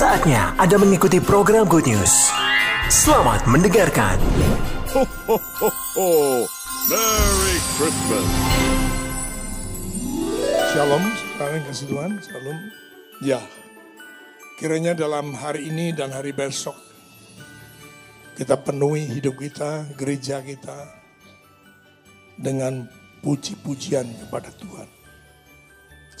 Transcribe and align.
Saatnya 0.00 0.56
Anda 0.56 0.80
mengikuti 0.80 1.20
program 1.20 1.68
Good 1.68 1.92
News. 1.92 2.32
Selamat 2.88 3.44
mendengarkan. 3.44 4.16
Ho, 4.96 5.04
ho, 5.04 5.36
ho, 5.36 5.68
ho. 5.68 6.08
Merry 6.88 7.56
Christmas. 7.76 8.28
Shalom, 10.72 11.04
saudara 11.04 11.52
yang 11.52 11.64
kasih 11.68 11.86
Tuhan, 11.92 12.12
shalom. 12.24 12.58
Ya, 13.20 13.44
kiranya 14.56 14.96
dalam 14.96 15.36
hari 15.36 15.68
ini 15.68 15.92
dan 15.92 16.16
hari 16.16 16.32
besok, 16.32 16.80
kita 18.40 18.56
penuhi 18.56 19.04
hidup 19.04 19.36
kita, 19.36 19.84
gereja 20.00 20.40
kita, 20.40 20.96
dengan 22.40 22.88
puji-pujian 23.20 24.08
kepada 24.16 24.48
Tuhan. 24.64 24.99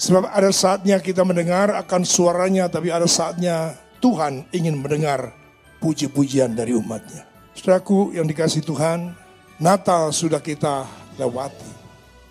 Sebab 0.00 0.32
ada 0.32 0.48
saatnya 0.48 0.96
kita 0.96 1.28
mendengar 1.28 1.76
akan 1.76 2.08
suaranya, 2.08 2.72
tapi 2.72 2.88
ada 2.88 3.04
saatnya 3.04 3.76
Tuhan 4.00 4.48
ingin 4.48 4.80
mendengar 4.80 5.36
puji-pujian 5.76 6.56
dari 6.56 6.72
umatnya. 6.72 7.28
Saudaraku 7.52 8.16
yang 8.16 8.24
dikasih 8.24 8.64
Tuhan, 8.64 9.12
Natal 9.60 10.08
sudah 10.08 10.40
kita 10.40 10.88
lewati. 11.20 11.68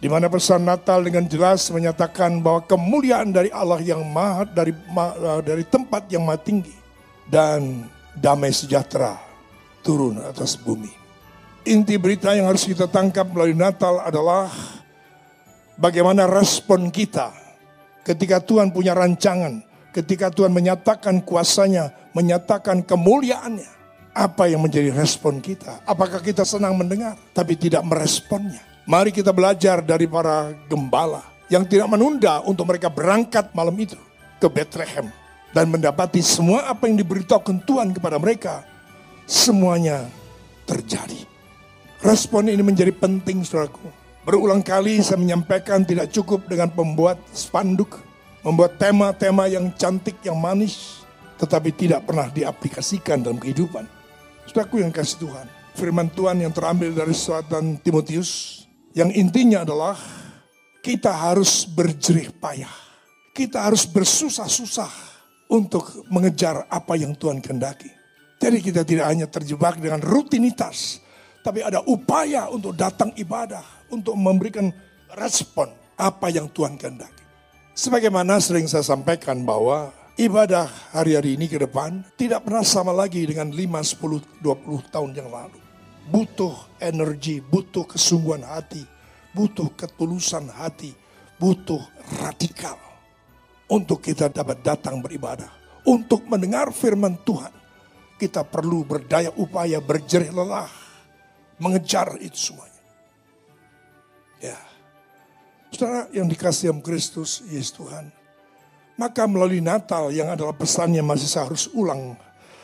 Di 0.01 0.09
mana 0.09 0.25
pesan 0.25 0.65
Natal 0.65 1.05
dengan 1.05 1.29
jelas 1.29 1.69
menyatakan 1.69 2.41
bahwa 2.41 2.65
kemuliaan 2.65 3.29
dari 3.29 3.53
Allah 3.53 3.77
yang 3.85 4.01
maha 4.01 4.49
dari 4.49 4.73
ma- 4.89 5.43
dari 5.45 5.61
tempat 5.61 6.09
yang 6.09 6.25
maha 6.25 6.41
tinggi 6.41 6.73
dan 7.29 7.85
damai 8.17 8.49
sejahtera 8.49 9.21
turun 9.85 10.17
atas 10.25 10.57
bumi. 10.57 10.89
Inti 11.69 12.01
berita 12.01 12.33
yang 12.33 12.49
harus 12.49 12.65
kita 12.65 12.89
tangkap 12.89 13.29
melalui 13.29 13.53
Natal 13.53 14.01
adalah 14.01 14.49
bagaimana 15.77 16.25
respon 16.25 16.89
kita 16.89 17.48
ketika 18.09 18.41
Tuhan 18.41 18.73
punya 18.73 18.97
rancangan, 18.97 19.61
ketika 19.93 20.33
Tuhan 20.33 20.49
menyatakan 20.49 21.21
kuasanya, 21.21 21.93
menyatakan 22.17 22.81
kemuliaannya. 22.81 23.77
Apa 24.09 24.49
yang 24.49 24.65
menjadi 24.65 24.89
respon 24.89 25.37
kita? 25.37 25.85
Apakah 25.85 26.17
kita 26.19 26.41
senang 26.41 26.73
mendengar 26.73 27.13
tapi 27.29 27.53
tidak 27.53 27.85
meresponnya? 27.85 28.59
Mari 28.89 29.13
kita 29.13 29.29
belajar 29.29 29.85
dari 29.85 30.09
para 30.09 30.49
gembala 30.65 31.21
yang 31.45 31.61
tidak 31.61 31.85
menunda 31.85 32.41
untuk 32.41 32.65
mereka 32.65 32.89
berangkat 32.89 33.53
malam 33.53 33.77
itu 33.77 33.95
ke 34.41 34.49
Bethlehem 34.49 35.13
dan 35.53 35.69
mendapati 35.69 36.25
semua 36.25 36.65
apa 36.67 36.89
yang 36.89 36.97
diberitahukan 36.97 37.61
Tuhan 37.69 37.93
kepada 37.93 38.17
mereka 38.17 38.65
semuanya 39.29 40.09
terjadi. 40.65 41.21
Respon 42.01 42.49
ini 42.49 42.65
menjadi 42.65 42.91
penting 42.91 43.45
saudaraku. 43.45 43.98
Berulang 44.27 44.59
kali 44.59 44.99
saya 44.99 45.15
menyampaikan 45.15 45.87
tidak 45.87 46.11
cukup 46.11 46.43
dengan 46.51 46.67
pembuat 46.67 47.15
spanduk, 47.31 48.03
membuat 48.43 48.75
tema-tema 48.75 49.47
yang 49.47 49.71
cantik, 49.79 50.19
yang 50.27 50.35
manis, 50.35 51.07
tetapi 51.39 51.71
tidak 51.71 52.03
pernah 52.03 52.27
diaplikasikan 52.27 53.23
dalam 53.23 53.39
kehidupan. 53.39 53.87
Saudaraku 54.43 54.83
yang 54.83 54.91
kasih 54.91 55.23
Tuhan, 55.23 55.47
firman 55.71 56.11
Tuhan 56.11 56.43
yang 56.43 56.51
terambil 56.51 56.91
dari 56.91 57.15
suratan 57.15 57.79
Timotius, 57.79 58.63
yang 58.91 59.07
intinya 59.15 59.63
adalah 59.63 59.95
kita 60.83 61.15
harus 61.15 61.63
berjerih 61.63 62.35
payah. 62.43 62.75
Kita 63.31 63.71
harus 63.71 63.87
bersusah-susah 63.87 64.91
untuk 65.47 66.03
mengejar 66.11 66.67
apa 66.67 66.99
yang 66.99 67.15
Tuhan 67.15 67.39
kehendaki. 67.39 67.87
Jadi 68.35 68.59
kita 68.59 68.83
tidak 68.83 69.07
hanya 69.07 69.31
terjebak 69.31 69.79
dengan 69.79 70.03
rutinitas, 70.03 70.99
tapi 71.39 71.63
ada 71.63 71.79
upaya 71.87 72.51
untuk 72.51 72.75
datang 72.75 73.15
ibadah, 73.15 73.78
untuk 73.89 74.15
memberikan 74.15 74.71
respon 75.17 75.69
apa 75.99 76.31
yang 76.31 76.47
Tuhan 76.49 76.79
kehendaki. 76.79 77.25
Sebagaimana 77.75 78.39
sering 78.43 78.67
saya 78.67 78.83
sampaikan 78.83 79.43
bahwa 79.43 79.91
ibadah 80.19 80.67
hari-hari 80.91 81.39
ini 81.39 81.47
ke 81.47 81.59
depan 81.59 82.03
tidak 82.19 82.43
pernah 82.47 82.63
sama 82.63 82.91
lagi 82.91 83.23
dengan 83.23 83.51
5, 83.51 83.59
10, 83.59 84.43
20 84.43 84.93
tahun 84.93 85.11
yang 85.15 85.31
lalu. 85.31 85.59
Butuh 86.09 86.79
energi, 86.81 87.39
butuh 87.39 87.85
kesungguhan 87.85 88.41
hati, 88.43 88.83
butuh 89.31 89.69
ketulusan 89.77 90.49
hati, 90.49 90.91
butuh 91.37 91.79
radikal 92.19 92.75
untuk 93.69 94.01
kita 94.01 94.27
dapat 94.27 94.59
datang 94.65 94.99
beribadah. 94.99 95.47
Untuk 95.87 96.27
mendengar 96.27 96.73
firman 96.75 97.15
Tuhan, 97.23 97.53
kita 98.19 98.43
perlu 98.43 98.83
berdaya 98.83 99.31
upaya, 99.39 99.79
berjerih 99.79 100.35
lelah, 100.35 100.67
mengejar 101.61 102.19
itu 102.19 102.51
semuanya. 102.51 102.78
Ya, 104.39 104.55
saudara 105.75 106.07
yang 106.15 106.31
dikasih 106.31 106.71
dalam 106.71 106.79
Kristus, 106.79 107.43
Yesus 107.51 107.75
Tuhan, 107.75 108.07
maka 108.95 109.27
melalui 109.27 109.59
Natal 109.59 110.11
yang 110.15 110.31
adalah 110.31 110.55
pesannya 110.55 111.03
masih 111.03 111.27
seharus 111.27 111.67
ulang. 111.75 112.15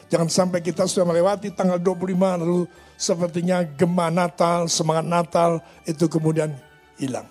Jangan 0.07 0.29
sampai 0.31 0.63
kita 0.63 0.87
sudah 0.87 1.03
melewati 1.03 1.51
tanggal 1.51 1.81
25 1.81 2.41
lalu 2.43 2.63
sepertinya 2.95 3.65
gema 3.65 4.07
Natal, 4.07 4.71
semangat 4.71 5.05
Natal 5.07 5.51
itu 5.83 6.07
kemudian 6.07 6.55
hilang. 6.95 7.27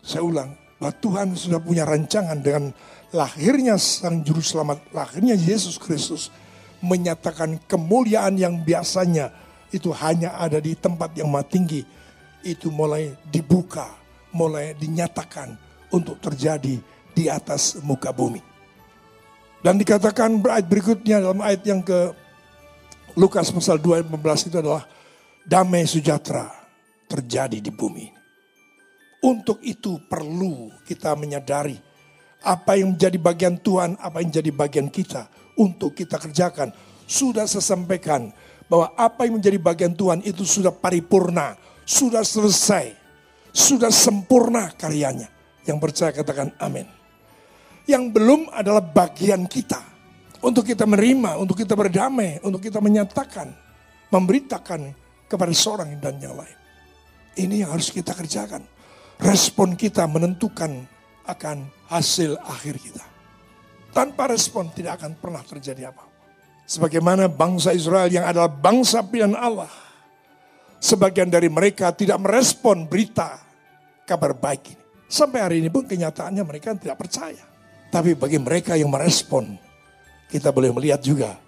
Saya 0.00 0.24
ulang, 0.24 0.56
bahwa 0.80 0.92
Tuhan 0.98 1.28
sudah 1.36 1.60
punya 1.62 1.84
rancangan 1.84 2.38
dengan 2.40 2.72
lahirnya 3.12 3.76
Sang 3.76 4.24
Juru 4.24 4.40
Selamat, 4.40 4.80
lahirnya 4.90 5.36
Yesus 5.36 5.76
Kristus 5.76 6.32
menyatakan 6.82 7.60
kemuliaan 7.70 8.34
yang 8.34 8.58
biasanya 8.66 9.30
itu 9.70 9.94
hanya 9.94 10.34
ada 10.36 10.58
di 10.58 10.74
tempat 10.74 11.14
yang 11.14 11.30
maha 11.30 11.46
tinggi. 11.46 11.86
Itu 12.42 12.74
mulai 12.74 13.14
dibuka, 13.30 13.86
mulai 14.34 14.74
dinyatakan 14.74 15.54
untuk 15.94 16.18
terjadi 16.18 16.78
di 17.14 17.24
atas 17.30 17.78
muka 17.82 18.10
bumi. 18.10 18.42
Dan 19.62 19.78
dikatakan 19.78 20.42
ayat 20.42 20.66
berikutnya 20.66 21.22
dalam 21.22 21.38
ayat 21.38 21.62
yang 21.62 21.86
ke 21.86 22.10
Lukas 23.14 23.52
pasal 23.54 23.78
2 23.78 24.02
ayat 24.02 24.06
15 24.10 24.48
itu 24.50 24.56
adalah 24.58 24.82
damai 25.46 25.86
sejahtera 25.86 26.50
terjadi 27.06 27.62
di 27.62 27.70
bumi. 27.70 28.10
Untuk 29.22 29.62
itu 29.62 30.02
perlu 30.10 30.74
kita 30.82 31.14
menyadari 31.14 31.78
apa 32.42 32.74
yang 32.74 32.98
menjadi 32.98 33.18
bagian 33.22 33.54
Tuhan, 33.54 33.94
apa 34.02 34.18
yang 34.18 34.34
menjadi 34.34 34.50
bagian 34.50 34.88
kita 34.90 35.30
untuk 35.54 35.94
kita 35.94 36.18
kerjakan. 36.18 36.74
Sudah 37.06 37.46
saya 37.46 37.62
sampaikan 37.62 38.34
bahwa 38.66 38.90
apa 38.98 39.28
yang 39.28 39.38
menjadi 39.38 39.58
bagian 39.62 39.94
Tuhan 39.94 40.26
itu 40.26 40.42
sudah 40.42 40.74
paripurna, 40.74 41.54
sudah 41.92 42.24
selesai, 42.24 42.96
sudah 43.52 43.92
sempurna 43.92 44.72
karyanya. 44.72 45.28
Yang 45.68 45.78
percaya 45.78 46.10
katakan 46.16 46.48
amin. 46.56 46.88
Yang 47.84 48.16
belum 48.16 48.48
adalah 48.48 48.80
bagian 48.80 49.44
kita. 49.44 49.78
Untuk 50.42 50.66
kita 50.66 50.88
menerima, 50.88 51.38
untuk 51.38 51.54
kita 51.54 51.78
berdamai, 51.78 52.42
untuk 52.42 52.58
kita 52.58 52.82
menyatakan, 52.82 53.54
memberitakan 54.10 54.90
kepada 55.30 55.52
seorang 55.54 55.94
dan 56.02 56.18
yang 56.18 56.34
lain. 56.34 56.58
Ini 57.38 57.62
yang 57.62 57.70
harus 57.70 57.94
kita 57.94 58.10
kerjakan. 58.10 58.66
Respon 59.22 59.78
kita 59.78 60.02
menentukan 60.10 60.82
akan 61.30 61.70
hasil 61.86 62.34
akhir 62.42 62.82
kita. 62.82 63.06
Tanpa 63.94 64.26
respon 64.26 64.72
tidak 64.74 64.98
akan 64.98 65.14
pernah 65.14 65.46
terjadi 65.46 65.94
apa-apa. 65.94 66.10
Sebagaimana 66.66 67.30
bangsa 67.30 67.70
Israel 67.70 68.10
yang 68.10 68.26
adalah 68.26 68.50
bangsa 68.50 69.04
pilihan 69.06 69.38
Allah. 69.38 69.70
Sebagian 70.82 71.30
dari 71.30 71.46
mereka 71.46 71.94
tidak 71.94 72.18
merespon 72.18 72.90
berita 72.90 73.38
kabar 74.02 74.34
baik 74.34 74.74
ini. 74.74 74.82
Sampai 75.06 75.38
hari 75.38 75.56
ini 75.62 75.70
pun 75.70 75.86
kenyataannya 75.86 76.42
mereka 76.42 76.74
tidak 76.74 76.98
percaya. 76.98 77.38
Tapi 77.92 78.18
bagi 78.18 78.42
mereka 78.42 78.74
yang 78.74 78.90
merespon, 78.90 79.54
kita 80.26 80.50
boleh 80.50 80.74
melihat 80.74 80.98
juga 80.98 81.38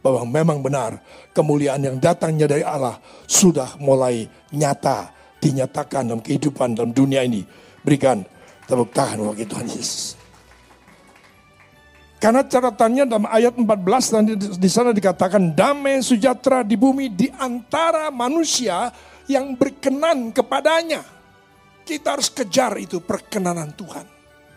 bahwa 0.00 0.24
memang 0.24 0.62
benar 0.62 1.02
kemuliaan 1.36 1.84
yang 1.84 1.96
datangnya 1.98 2.48
dari 2.48 2.64
Allah 2.64 2.96
sudah 3.26 3.76
mulai 3.82 4.24
nyata 4.54 5.12
dinyatakan 5.36 6.08
dalam 6.08 6.22
kehidupan 6.22 6.72
dalam 6.78 6.94
dunia 6.94 7.20
ini. 7.22 7.44
Berikan 7.84 8.24
tepuk 8.64 8.90
tangan 8.94 9.20
bagi 9.34 9.44
Tuhan 9.44 9.66
Yesus. 9.68 10.17
Karena 12.18 12.42
catatannya 12.42 13.06
dalam 13.06 13.30
ayat 13.30 13.54
14 13.54 14.14
dan 14.14 14.22
di 14.34 14.70
sana 14.70 14.90
dikatakan 14.90 15.54
damai 15.54 16.02
sejahtera 16.02 16.66
di 16.66 16.74
bumi 16.74 17.06
di 17.14 17.30
antara 17.30 18.10
manusia 18.10 18.90
yang 19.30 19.54
berkenan 19.54 20.34
kepadanya. 20.34 21.06
Kita 21.86 22.18
harus 22.18 22.26
kejar 22.26 22.74
itu 22.82 22.98
perkenanan 22.98 23.70
Tuhan. 23.70 24.02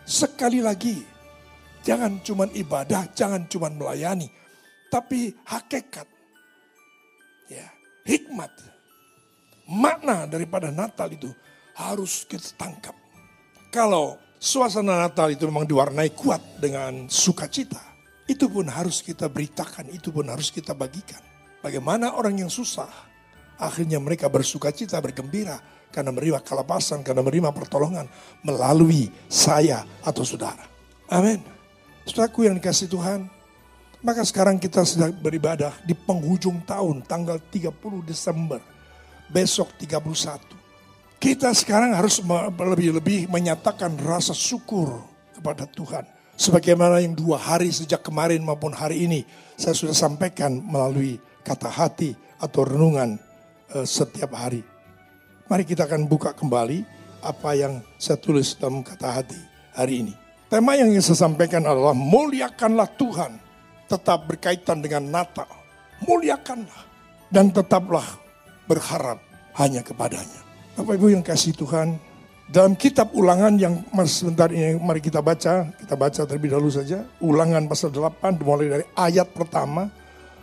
Sekali 0.02 0.58
lagi, 0.58 1.06
jangan 1.86 2.18
cuma 2.26 2.50
ibadah, 2.50 3.06
jangan 3.14 3.46
cuma 3.46 3.70
melayani, 3.70 4.26
tapi 4.90 5.30
hakikat. 5.46 6.10
Ya, 7.46 7.70
hikmat. 8.02 8.50
Makna 9.70 10.26
daripada 10.26 10.74
Natal 10.74 11.14
itu 11.14 11.30
harus 11.78 12.26
kita 12.26 12.50
tangkap. 12.58 12.98
Kalau 13.70 14.18
suasana 14.42 15.06
Natal 15.06 15.30
itu 15.30 15.46
memang 15.46 15.62
diwarnai 15.62 16.10
kuat 16.18 16.58
dengan 16.58 17.06
sukacita. 17.06 17.78
Itu 18.26 18.50
pun 18.50 18.66
harus 18.66 18.98
kita 18.98 19.30
beritakan, 19.30 19.94
itu 19.94 20.10
pun 20.10 20.26
harus 20.26 20.50
kita 20.50 20.74
bagikan. 20.74 21.22
Bagaimana 21.62 22.18
orang 22.18 22.42
yang 22.42 22.50
susah, 22.50 22.90
akhirnya 23.54 24.02
mereka 24.02 24.26
bersukacita, 24.26 24.98
bergembira, 24.98 25.62
karena 25.94 26.10
menerima 26.10 26.42
kelepasan, 26.42 27.06
karena 27.06 27.22
menerima 27.22 27.54
pertolongan 27.54 28.10
melalui 28.42 29.06
saya 29.30 29.86
atau 30.02 30.26
saudara. 30.26 30.66
Amin. 31.06 31.38
Saudaraku 32.02 32.50
yang 32.50 32.58
dikasih 32.58 32.90
Tuhan, 32.90 33.30
Maka 34.02 34.26
sekarang 34.26 34.58
kita 34.58 34.82
sedang 34.82 35.14
beribadah 35.14 35.78
di 35.86 35.94
penghujung 35.94 36.66
tahun 36.66 37.06
tanggal 37.06 37.38
30 37.38 38.02
Desember. 38.02 38.58
Besok 39.30 39.78
31. 39.78 40.61
Kita 41.22 41.54
sekarang 41.54 41.94
harus 41.94 42.18
lebih-lebih 42.50 43.30
menyatakan 43.30 43.94
rasa 44.02 44.34
syukur 44.34 45.06
kepada 45.30 45.70
Tuhan. 45.70 46.02
Sebagaimana 46.34 46.98
yang 46.98 47.14
dua 47.14 47.38
hari 47.38 47.70
sejak 47.70 48.02
kemarin 48.02 48.42
maupun 48.42 48.74
hari 48.74 49.06
ini 49.06 49.22
saya 49.54 49.70
sudah 49.70 49.94
sampaikan 49.94 50.58
melalui 50.58 51.22
kata 51.46 51.70
hati 51.70 52.18
atau 52.42 52.66
renungan 52.66 53.22
uh, 53.70 53.86
setiap 53.86 54.34
hari. 54.34 54.66
Mari 55.46 55.62
kita 55.62 55.86
akan 55.86 56.10
buka 56.10 56.34
kembali 56.34 56.82
apa 57.22 57.54
yang 57.54 57.86
saya 58.02 58.18
tulis 58.18 58.58
dalam 58.58 58.82
kata 58.82 59.22
hati 59.22 59.38
hari 59.78 60.02
ini. 60.02 60.14
Tema 60.50 60.74
yang 60.74 60.90
ingin 60.90 61.06
saya 61.06 61.30
sampaikan 61.30 61.62
adalah 61.62 61.94
muliakanlah 61.94 62.90
Tuhan 62.98 63.38
tetap 63.86 64.26
berkaitan 64.26 64.82
dengan 64.82 65.06
Natal. 65.06 65.46
Muliakanlah 66.02 66.82
dan 67.30 67.54
tetaplah 67.54 68.18
berharap 68.66 69.22
hanya 69.54 69.86
kepadanya. 69.86 70.51
Bapak 70.72 70.96
Ibu 70.96 71.12
yang 71.12 71.20
kasih 71.20 71.52
Tuhan, 71.52 72.00
dalam 72.48 72.72
kitab 72.72 73.12
ulangan 73.12 73.60
yang 73.60 73.84
sebentar 74.08 74.48
ini 74.48 74.80
mari 74.80 75.04
kita 75.04 75.20
baca, 75.20 75.68
kita 75.68 75.94
baca 76.00 76.24
terlebih 76.24 76.56
dahulu 76.56 76.72
saja. 76.72 77.04
Ulangan 77.20 77.68
pasal 77.68 77.92
8 77.92 78.40
dimulai 78.40 78.72
dari 78.72 78.84
ayat 78.96 79.28
pertama 79.36 79.92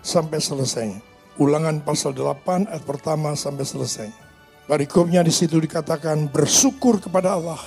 sampai 0.05 0.37
selesai. 0.37 0.93
Ulangan 1.41 1.81
pasal 1.81 2.13
8 2.13 2.69
ayat 2.69 2.85
pertama 2.85 3.33
sampai 3.33 3.65
selesai. 3.65 4.09
Parikopnya 4.69 5.25
di 5.25 5.33
situ 5.33 5.57
dikatakan 5.57 6.29
bersyukur 6.29 7.01
kepada 7.01 7.33
Allah 7.33 7.57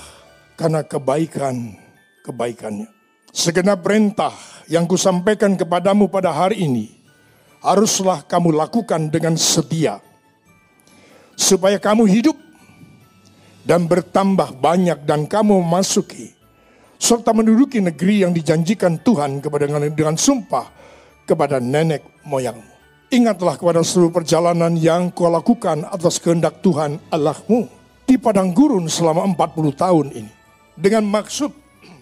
karena 0.55 0.87
kebaikan 0.87 1.75
kebaikannya. 2.23 2.87
Segenap 3.35 3.83
perintah 3.83 4.31
yang 4.71 4.87
kusampaikan 4.87 5.59
kepadamu 5.59 6.07
pada 6.07 6.31
hari 6.31 6.63
ini 6.63 6.95
haruslah 7.59 8.23
kamu 8.23 8.55
lakukan 8.55 9.11
dengan 9.11 9.35
setia 9.35 9.99
supaya 11.35 11.75
kamu 11.75 12.07
hidup 12.07 12.42
dan 13.63 13.87
bertambah 13.87 14.59
banyak 14.59 15.07
dan 15.07 15.27
kamu 15.27 15.63
memasuki 15.63 16.35
serta 16.99 17.35
menduduki 17.35 17.83
negeri 17.83 18.23
yang 18.23 18.31
dijanjikan 18.31 18.99
Tuhan 19.03 19.43
kepada 19.43 19.67
dengan, 19.67 19.83
dengan 19.91 20.15
sumpah 20.15 20.71
kepada 21.27 21.59
nenek 21.59 22.23
moyangmu. 22.23 22.71
Ingatlah 23.11 23.59
kepada 23.59 23.85
seluruh 23.85 24.09
perjalanan 24.09 24.73
yang 24.73 25.13
kau 25.13 25.29
lakukan 25.29 25.85
atas 25.85 26.17
kehendak 26.17 26.63
Tuhan 26.65 26.97
Allahmu 27.13 27.69
di 28.07 28.17
padang 28.17 28.51
gurun 28.55 28.89
selama 28.89 29.27
40 29.35 29.75
tahun 29.75 30.07
ini 30.17 30.31
dengan 30.73 31.05
maksud 31.05 31.53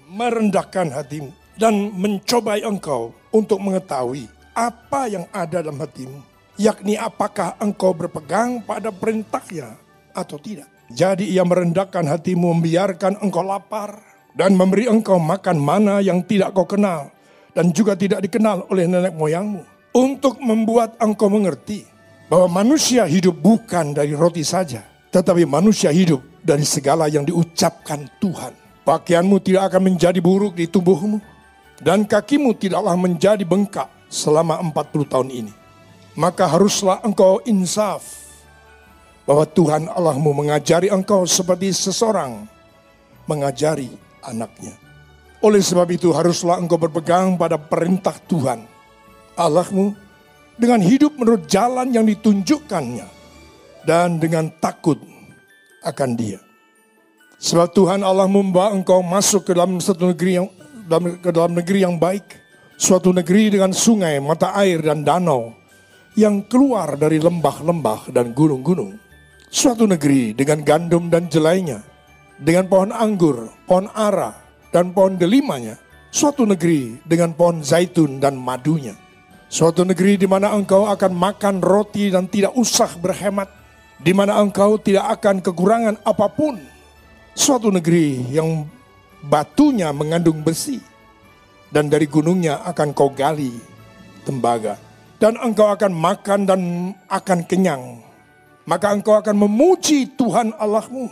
merendahkan 0.07 0.87
hatimu 0.87 1.29
dan 1.59 1.91
mencobai 1.91 2.63
engkau 2.63 3.11
untuk 3.35 3.59
mengetahui 3.59 4.31
apa 4.55 5.11
yang 5.11 5.27
ada 5.35 5.59
dalam 5.59 5.79
hatimu, 5.79 6.19
yakni 6.55 6.95
apakah 6.95 7.59
engkau 7.59 7.91
berpegang 7.91 8.63
pada 8.63 8.91
perintahnya 8.91 9.75
atau 10.15 10.39
tidak. 10.39 10.70
Jadi 10.91 11.31
ia 11.31 11.47
merendahkan 11.47 12.03
hatimu, 12.03 12.51
membiarkan 12.57 13.23
engkau 13.23 13.43
lapar, 13.47 14.03
dan 14.35 14.55
memberi 14.55 14.91
engkau 14.91 15.19
makan 15.19 15.57
mana 15.59 16.03
yang 16.03 16.19
tidak 16.23 16.51
kau 16.51 16.67
kenal, 16.67 17.11
dan 17.55 17.71
juga 17.71 17.95
tidak 17.95 18.19
dikenal 18.23 18.67
oleh 18.67 18.87
nenek 18.87 19.15
moyangmu, 19.15 19.63
untuk 19.95 20.39
membuat 20.43 20.99
engkau 20.99 21.31
mengerti 21.31 21.87
bahwa 22.27 22.63
manusia 22.63 23.07
hidup 23.07 23.35
bukan 23.39 23.95
dari 23.95 24.15
roti 24.15 24.43
saja, 24.43 24.83
tetapi 25.11 25.47
manusia 25.47 25.91
hidup 25.91 26.23
dari 26.43 26.63
segala 26.63 27.07
yang 27.07 27.23
diucapkan 27.27 28.07
Tuhan. 28.19 28.55
Pakaianmu 28.81 29.37
tidak 29.39 29.71
akan 29.71 29.93
menjadi 29.93 30.19
buruk 30.19 30.59
di 30.59 30.67
tubuhmu, 30.67 31.19
dan 31.79 32.03
kakimu 32.03 32.51
tidaklah 32.55 32.95
menjadi 32.99 33.43
bengkak 33.47 33.87
selama 34.11 34.59
40 34.59 35.11
tahun 35.11 35.29
ini. 35.31 35.53
Maka 36.19 36.43
haruslah 36.43 36.99
engkau 37.07 37.39
insaf 37.47 38.03
bahwa 39.31 39.47
Tuhan 39.47 39.87
Allahmu 39.87 40.43
mengajari 40.43 40.91
engkau 40.91 41.23
seperti 41.23 41.71
seseorang 41.71 42.43
mengajari 43.31 43.87
anaknya. 44.27 44.75
Oleh 45.39 45.63
sebab 45.63 45.87
itu 45.87 46.11
haruslah 46.11 46.59
engkau 46.59 46.75
berpegang 46.75 47.39
pada 47.39 47.55
perintah 47.55 48.11
Tuhan 48.27 48.67
Allahmu 49.39 49.95
dengan 50.59 50.83
hidup 50.83 51.15
menurut 51.15 51.47
jalan 51.47 51.95
yang 51.95 52.03
ditunjukkannya 52.03 53.07
dan 53.87 54.19
dengan 54.19 54.51
takut 54.59 54.99
akan 55.87 56.11
dia. 56.19 56.43
Sebab 57.39 57.71
Tuhan 57.71 58.03
Allah 58.03 58.27
membawa 58.27 58.75
engkau 58.75 58.99
masuk 58.99 59.47
ke 59.47 59.55
dalam 59.55 59.79
satu 59.79 60.11
negeri 60.11 60.43
yang 60.43 60.47
dalam, 60.91 61.15
ke 61.23 61.31
dalam 61.31 61.55
negeri 61.55 61.87
yang 61.87 61.95
baik, 61.95 62.35
suatu 62.75 63.15
negeri 63.15 63.55
dengan 63.55 63.71
sungai, 63.71 64.19
mata 64.19 64.51
air 64.59 64.83
dan 64.83 65.07
danau 65.07 65.55
yang 66.19 66.43
keluar 66.51 66.99
dari 66.99 67.15
lembah-lembah 67.15 68.11
dan 68.11 68.35
gunung-gunung. 68.35 69.10
Suatu 69.51 69.83
negeri 69.83 70.31
dengan 70.31 70.63
gandum 70.63 71.11
dan 71.11 71.27
jelainya, 71.27 71.83
dengan 72.39 72.71
pohon 72.71 72.95
anggur, 72.95 73.51
pohon 73.67 73.91
ara, 73.91 74.31
dan 74.71 74.95
pohon 74.95 75.19
delimanya. 75.19 75.75
Suatu 76.07 76.47
negeri 76.47 77.03
dengan 77.03 77.35
pohon 77.35 77.59
zaitun 77.59 78.23
dan 78.23 78.39
madunya. 78.39 78.95
Suatu 79.51 79.83
negeri 79.83 80.15
di 80.15 80.23
mana 80.23 80.55
engkau 80.55 80.87
akan 80.87 81.11
makan 81.11 81.59
roti 81.59 82.07
dan 82.07 82.31
tidak 82.31 82.55
usah 82.55 82.95
berhemat. 82.95 83.51
Di 83.99 84.15
mana 84.15 84.39
engkau 84.39 84.79
tidak 84.79 85.19
akan 85.19 85.43
kekurangan 85.43 85.99
apa 86.07 86.31
pun 86.31 86.55
suatu 87.35 87.71
negeri 87.71 88.27
yang 88.31 88.67
batunya 89.23 89.93
mengandung 89.95 90.43
besi 90.43 90.81
dan 91.71 91.87
dari 91.87 92.07
gunungnya 92.09 92.59
akan 92.67 92.91
kau 92.91 93.13
gali 93.13 93.55
tembaga 94.27 94.75
dan 95.21 95.37
engkau 95.39 95.69
akan 95.71 95.93
makan 95.93 96.39
dan 96.43 96.61
akan 97.07 97.39
kenyang 97.45 98.01
maka 98.65 98.93
engkau 98.93 99.17
akan 99.17 99.35
memuji 99.35 100.09
Tuhan 100.13 100.53
Allahmu 100.57 101.09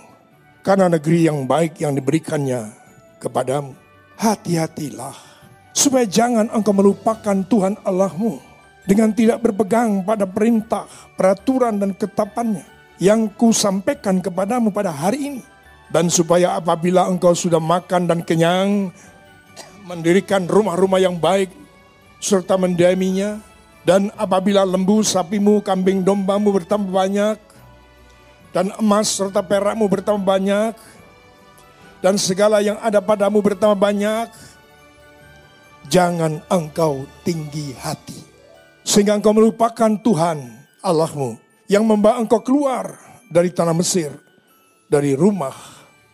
karena 0.62 0.92
negeri 0.92 1.26
yang 1.26 1.48
baik 1.50 1.82
yang 1.82 1.96
diberikannya 1.96 2.70
kepadamu. 3.18 3.74
Hati-hatilah 4.20 5.16
supaya 5.72 6.04
jangan 6.04 6.52
engkau 6.52 6.76
melupakan 6.76 7.38
Tuhan 7.48 7.80
Allahmu 7.88 8.40
dengan 8.84 9.14
tidak 9.16 9.40
berpegang 9.40 10.04
pada 10.04 10.28
perintah, 10.28 10.90
peraturan 11.16 11.80
dan 11.80 11.96
ketapannya 11.96 12.66
yang 13.00 13.32
ku 13.32 13.56
sampaikan 13.56 14.20
kepadamu 14.20 14.74
pada 14.74 14.92
hari 14.92 15.20
ini. 15.32 15.44
Dan 15.90 16.06
supaya 16.06 16.54
apabila 16.54 17.10
engkau 17.10 17.34
sudah 17.34 17.58
makan 17.58 18.06
dan 18.06 18.22
kenyang, 18.22 18.94
mendirikan 19.90 20.46
rumah-rumah 20.46 21.02
yang 21.02 21.18
baik 21.18 21.50
serta 22.22 22.62
mendiaminya, 22.62 23.42
dan 23.88 24.12
apabila 24.20 24.68
lembu, 24.68 25.00
sapimu, 25.02 25.64
kambing, 25.64 26.04
dombamu 26.04 26.52
bertambah 26.52 26.92
banyak, 26.92 27.38
dan 28.52 28.74
emas 28.82 29.14
serta 29.14 29.40
perakmu 29.40 29.88
bertambah 29.88 30.26
banyak, 30.26 30.74
dan 32.00 32.16
segala 32.16 32.64
yang 32.64 32.80
ada 32.80 33.00
padamu 33.00 33.40
bertambah 33.44 33.80
banyak, 33.80 34.28
jangan 35.88 36.44
engkau 36.48 37.04
tinggi 37.24 37.76
hati. 37.80 38.20
Sehingga 38.84 39.16
engkau 39.20 39.36
melupakan 39.36 39.92
Tuhan 40.02 40.40
Allahmu 40.82 41.38
yang 41.70 41.86
membawa 41.86 42.18
engkau 42.24 42.42
keluar 42.42 42.98
dari 43.30 43.54
tanah 43.54 43.76
Mesir, 43.78 44.10
dari 44.90 45.14
rumah 45.14 45.54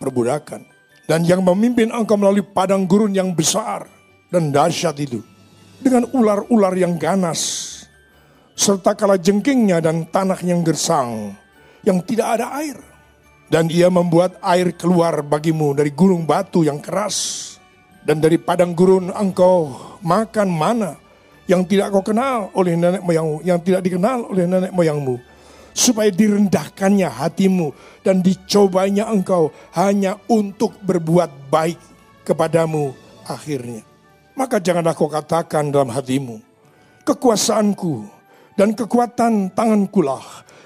perbudakan. 0.02 0.76
Dan 1.06 1.22
yang 1.22 1.46
memimpin 1.46 1.94
engkau 1.94 2.18
melalui 2.18 2.42
padang 2.42 2.84
gurun 2.90 3.14
yang 3.14 3.30
besar 3.32 3.86
dan 4.34 4.50
dahsyat 4.50 4.98
itu. 4.98 5.22
Dengan 5.80 6.08
ular-ular 6.12 6.74
yang 6.76 6.96
ganas. 7.00 7.72
Serta 8.56 8.96
kala 8.96 9.20
jengkingnya 9.20 9.84
dan 9.84 10.08
tanah 10.08 10.40
yang 10.44 10.64
gersang. 10.64 11.36
Yang 11.84 12.16
tidak 12.16 12.40
ada 12.40 12.56
air. 12.60 12.78
Dan 13.46 13.70
ia 13.70 13.92
membuat 13.94 14.42
air 14.42 14.74
keluar 14.74 15.22
bagimu 15.22 15.78
dari 15.78 15.94
gunung 15.94 16.26
batu 16.26 16.66
yang 16.66 16.82
keras. 16.82 17.58
Dan 18.06 18.22
dari 18.22 18.38
padang 18.38 18.74
gurun 18.74 19.10
engkau 19.14 19.74
makan 20.02 20.50
mana 20.50 20.92
yang 21.46 21.66
tidak 21.66 21.94
kau 21.94 22.02
kenal 22.02 22.50
oleh 22.58 22.74
nenek 22.74 23.06
moyangmu, 23.06 23.46
yang 23.46 23.62
tidak 23.62 23.86
dikenal 23.86 24.30
oleh 24.30 24.46
nenek 24.50 24.74
moyangmu 24.74 25.18
supaya 25.76 26.08
direndahkannya 26.08 27.12
hatimu 27.12 27.76
dan 28.00 28.24
dicobanya 28.24 29.12
engkau 29.12 29.52
hanya 29.76 30.16
untuk 30.32 30.80
berbuat 30.80 31.52
baik 31.52 31.78
kepadamu 32.24 32.96
akhirnya. 33.28 33.95
Maka 34.36 34.60
janganlah 34.60 34.92
kau 34.92 35.08
katakan 35.08 35.72
dalam 35.72 35.88
hatimu, 35.96 36.44
kekuasaanku 37.08 38.04
dan 38.60 38.76
kekuatan 38.76 39.52
tanganku 39.56 40.04
lah 40.04 40.24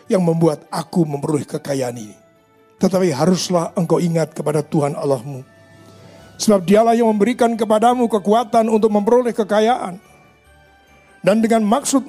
yang 0.09 0.25
membuat 0.25 0.65
aku 0.73 1.05
memperoleh 1.05 1.45
kekayaan 1.45 2.01
ini. 2.01 2.17
Tetapi 2.81 3.13
haruslah 3.13 3.69
engkau 3.77 4.01
ingat 4.01 4.33
kepada 4.33 4.65
Tuhan 4.65 4.97
Allahmu. 4.97 5.45
Sebab 6.39 6.65
dialah 6.65 6.95
yang 6.97 7.11
memberikan 7.11 7.53
kepadamu 7.53 8.09
kekuatan 8.09 8.71
untuk 8.71 8.89
memperoleh 8.89 9.35
kekayaan 9.35 9.99
dan 11.19 11.43
dengan 11.43 11.67
maksud 11.67 12.07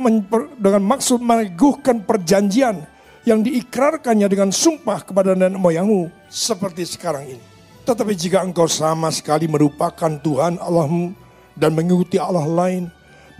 dengan 0.62 0.82
maksud 0.86 1.18
meneguhkan 1.18 2.06
perjanjian 2.06 2.86
yang 3.26 3.42
diikrarkannya 3.44 4.30
dengan 4.30 4.48
sumpah 4.54 5.02
kepada 5.04 5.36
nenek 5.36 5.60
moyangmu 5.60 6.08
seperti 6.30 6.86
sekarang 6.88 7.36
ini. 7.36 7.44
Tetapi 7.84 8.12
jika 8.14 8.40
engkau 8.40 8.70
sama 8.70 9.10
sekali 9.10 9.50
merupakan 9.50 10.14
Tuhan 10.22 10.62
Allahmu 10.62 11.10
dan 11.58 11.74
mengikuti 11.74 12.18
Allah 12.18 12.46
lain 12.46 12.90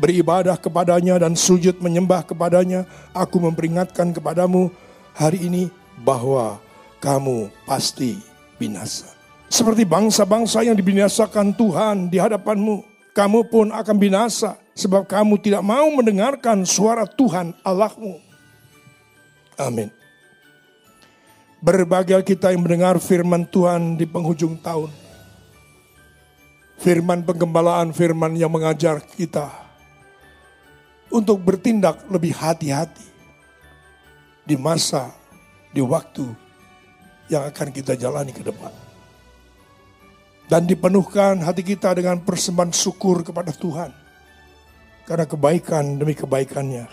beribadah 0.00 0.56
kepadanya 0.56 1.20
dan 1.20 1.36
sujud 1.36 1.76
menyembah 1.84 2.24
kepadanya, 2.24 2.88
aku 3.12 3.36
memperingatkan 3.36 4.16
kepadamu 4.16 4.72
hari 5.12 5.44
ini 5.44 5.68
bahwa 6.00 6.56
kamu 7.04 7.52
pasti 7.68 8.16
binasa. 8.56 9.12
Seperti 9.52 9.84
bangsa-bangsa 9.84 10.64
yang 10.64 10.78
dibinasakan 10.78 11.52
Tuhan 11.52 12.08
di 12.08 12.16
hadapanmu, 12.16 12.80
kamu 13.12 13.40
pun 13.52 13.68
akan 13.68 13.96
binasa 14.00 14.56
sebab 14.72 15.04
kamu 15.04 15.36
tidak 15.44 15.60
mau 15.60 15.92
mendengarkan 15.92 16.64
suara 16.64 17.04
Tuhan 17.04 17.52
Allahmu. 17.60 18.16
Amin. 19.60 19.92
Berbagai 21.60 22.24
kita 22.24 22.56
yang 22.56 22.64
mendengar 22.64 22.96
firman 22.96 23.44
Tuhan 23.44 24.00
di 24.00 24.08
penghujung 24.08 24.56
tahun. 24.64 25.09
Firman 26.80 27.20
penggembalaan, 27.28 27.92
firman 27.92 28.32
yang 28.40 28.49
mengajar 28.49 29.04
kita 29.04 29.52
untuk 31.12 31.37
bertindak 31.44 32.08
lebih 32.08 32.32
hati-hati 32.32 33.04
di 34.49 34.56
masa, 34.56 35.12
di 35.76 35.84
waktu 35.84 36.25
yang 37.28 37.44
akan 37.52 37.68
kita 37.68 38.00
jalani 38.00 38.32
ke 38.32 38.40
depan. 38.40 38.72
Dan 40.49 40.66
dipenuhkan 40.66 41.38
hati 41.44 41.62
kita 41.62 41.94
dengan 41.94 42.18
persembahan 42.25 42.75
syukur 42.75 43.22
kepada 43.22 43.54
Tuhan. 43.54 43.92
Karena 45.06 45.28
kebaikan 45.28 46.00
demi 46.00 46.16
kebaikannya 46.16 46.88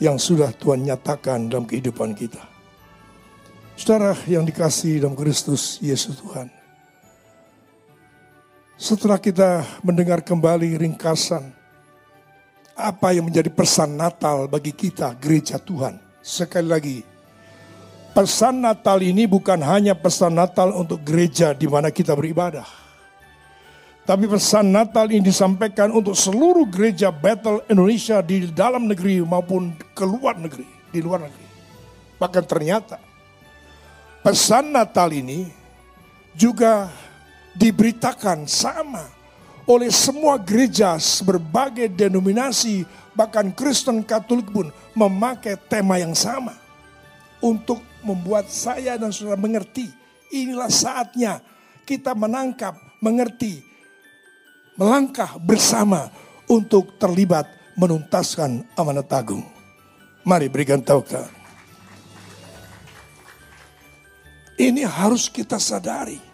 yang 0.00 0.16
sudah 0.16 0.54
Tuhan 0.54 0.86
nyatakan 0.86 1.50
dalam 1.50 1.68
kehidupan 1.68 2.16
kita. 2.16 2.40
Saudara 3.74 4.14
yang 4.30 4.46
dikasih 4.46 5.02
dalam 5.02 5.18
Kristus 5.18 5.82
Yesus 5.82 6.22
Tuhan. 6.22 6.63
Setelah 8.74 9.22
kita 9.22 9.62
mendengar 9.86 10.18
kembali 10.18 10.74
ringkasan 10.74 11.46
apa 12.74 13.14
yang 13.14 13.30
menjadi 13.30 13.46
pesan 13.46 13.94
Natal 13.94 14.50
bagi 14.50 14.74
kita 14.74 15.14
gereja 15.14 15.62
Tuhan. 15.62 15.94
Sekali 16.18 16.66
lagi, 16.66 16.98
pesan 18.18 18.66
Natal 18.66 18.98
ini 18.98 19.30
bukan 19.30 19.62
hanya 19.62 19.94
pesan 19.94 20.34
Natal 20.34 20.74
untuk 20.74 21.06
gereja 21.06 21.54
di 21.54 21.70
mana 21.70 21.94
kita 21.94 22.18
beribadah. 22.18 22.66
Tapi 24.02 24.26
pesan 24.26 24.74
Natal 24.74 25.06
ini 25.06 25.22
disampaikan 25.22 25.94
untuk 25.94 26.18
seluruh 26.18 26.66
gereja 26.66 27.14
Battle 27.14 27.62
Indonesia 27.70 28.18
di 28.26 28.50
dalam 28.50 28.90
negeri 28.90 29.22
maupun 29.22 29.70
ke 29.94 30.02
luar 30.02 30.34
negeri, 30.34 30.66
di 30.90 30.98
luar 30.98 31.30
negeri. 31.30 31.46
Bahkan 32.18 32.44
ternyata 32.50 32.98
pesan 34.26 34.74
Natal 34.74 35.14
ini 35.14 35.46
juga 36.34 36.90
diberitakan 37.54 38.44
sama 38.50 39.06
oleh 39.64 39.88
semua 39.88 40.36
gereja 40.36 40.98
berbagai 41.24 41.88
denominasi 41.88 42.84
bahkan 43.16 43.48
Kristen 43.54 44.04
Katolik 44.04 44.50
pun 44.52 44.68
memakai 44.92 45.56
tema 45.56 45.96
yang 45.96 46.12
sama 46.12 46.52
untuk 47.40 47.80
membuat 48.04 48.52
saya 48.52 49.00
dan 49.00 49.08
saudara 49.08 49.40
mengerti 49.40 49.88
inilah 50.34 50.68
saatnya 50.68 51.40
kita 51.88 52.12
menangkap, 52.12 52.76
mengerti, 53.00 53.64
melangkah 54.76 55.36
bersama 55.40 56.12
untuk 56.48 56.96
terlibat 57.00 57.48
menuntaskan 57.76 58.64
amanat 58.76 59.08
agung. 59.12 59.44
Mari 60.24 60.48
berikan 60.48 60.80
taukan. 60.80 61.28
Ini 64.54 64.86
harus 64.86 65.28
kita 65.28 65.58
sadari 65.58 66.33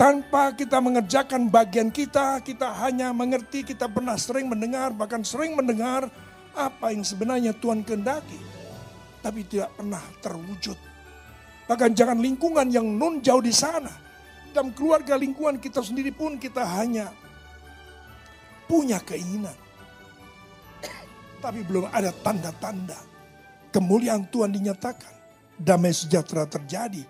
tanpa 0.00 0.56
kita 0.56 0.80
mengerjakan 0.80 1.52
bagian 1.52 1.92
kita, 1.92 2.40
kita 2.40 2.72
hanya 2.80 3.12
mengerti, 3.12 3.60
kita 3.60 3.84
pernah 3.84 4.16
sering 4.16 4.48
mendengar, 4.48 4.96
bahkan 4.96 5.20
sering 5.20 5.52
mendengar 5.52 6.08
apa 6.56 6.88
yang 6.88 7.04
sebenarnya 7.04 7.52
Tuhan 7.52 7.84
kehendaki. 7.84 8.40
Tapi 9.20 9.44
tidak 9.44 9.76
pernah 9.76 10.00
terwujud. 10.24 10.80
Bahkan 11.68 11.92
jangan 11.92 12.16
lingkungan 12.16 12.72
yang 12.72 12.88
non 12.88 13.20
jauh 13.20 13.44
di 13.44 13.52
sana. 13.52 13.92
Dalam 14.56 14.72
keluarga 14.72 15.20
lingkungan 15.20 15.60
kita 15.60 15.84
sendiri 15.84 16.16
pun 16.16 16.40
kita 16.40 16.64
hanya 16.80 17.12
punya 18.64 18.96
keinginan. 19.04 19.54
Tapi 21.44 21.60
belum 21.68 21.92
ada 21.92 22.08
tanda-tanda 22.24 22.96
kemuliaan 23.68 24.24
Tuhan 24.32 24.48
dinyatakan. 24.48 25.12
Damai 25.60 25.92
sejahtera 25.92 26.48
terjadi 26.48 27.04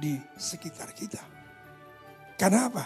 di 0.00 0.16
sekitar 0.40 0.88
kita. 0.96 1.37
Karena 2.38 2.70
apa? 2.70 2.84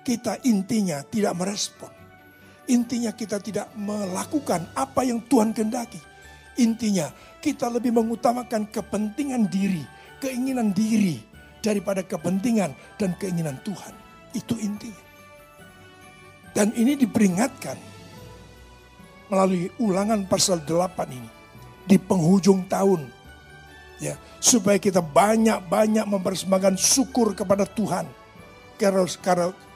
Kita 0.00 0.40
intinya 0.48 1.04
tidak 1.04 1.36
merespon. 1.36 1.92
Intinya 2.72 3.12
kita 3.12 3.36
tidak 3.40 3.68
melakukan 3.76 4.64
apa 4.72 5.04
yang 5.04 5.20
Tuhan 5.28 5.52
kehendaki. 5.52 6.00
Intinya 6.58 7.12
kita 7.38 7.68
lebih 7.68 7.92
mengutamakan 7.92 8.66
kepentingan 8.72 9.46
diri, 9.52 9.84
keinginan 10.18 10.72
diri 10.72 11.20
daripada 11.60 12.00
kepentingan 12.00 12.72
dan 12.96 13.12
keinginan 13.20 13.60
Tuhan. 13.60 13.92
Itu 14.32 14.56
intinya. 14.56 15.04
Dan 16.56 16.72
ini 16.74 16.96
diperingatkan 16.96 17.76
melalui 19.28 19.68
ulangan 19.78 20.24
pasal 20.24 20.64
8 20.64 21.12
ini 21.12 21.30
di 21.84 21.96
penghujung 21.96 22.68
tahun 22.68 23.04
ya 24.00 24.16
supaya 24.40 24.76
kita 24.80 25.00
banyak-banyak 25.00 26.04
mempersembahkan 26.04 26.74
syukur 26.76 27.36
kepada 27.36 27.64
Tuhan 27.68 28.08
karena, 28.78 29.04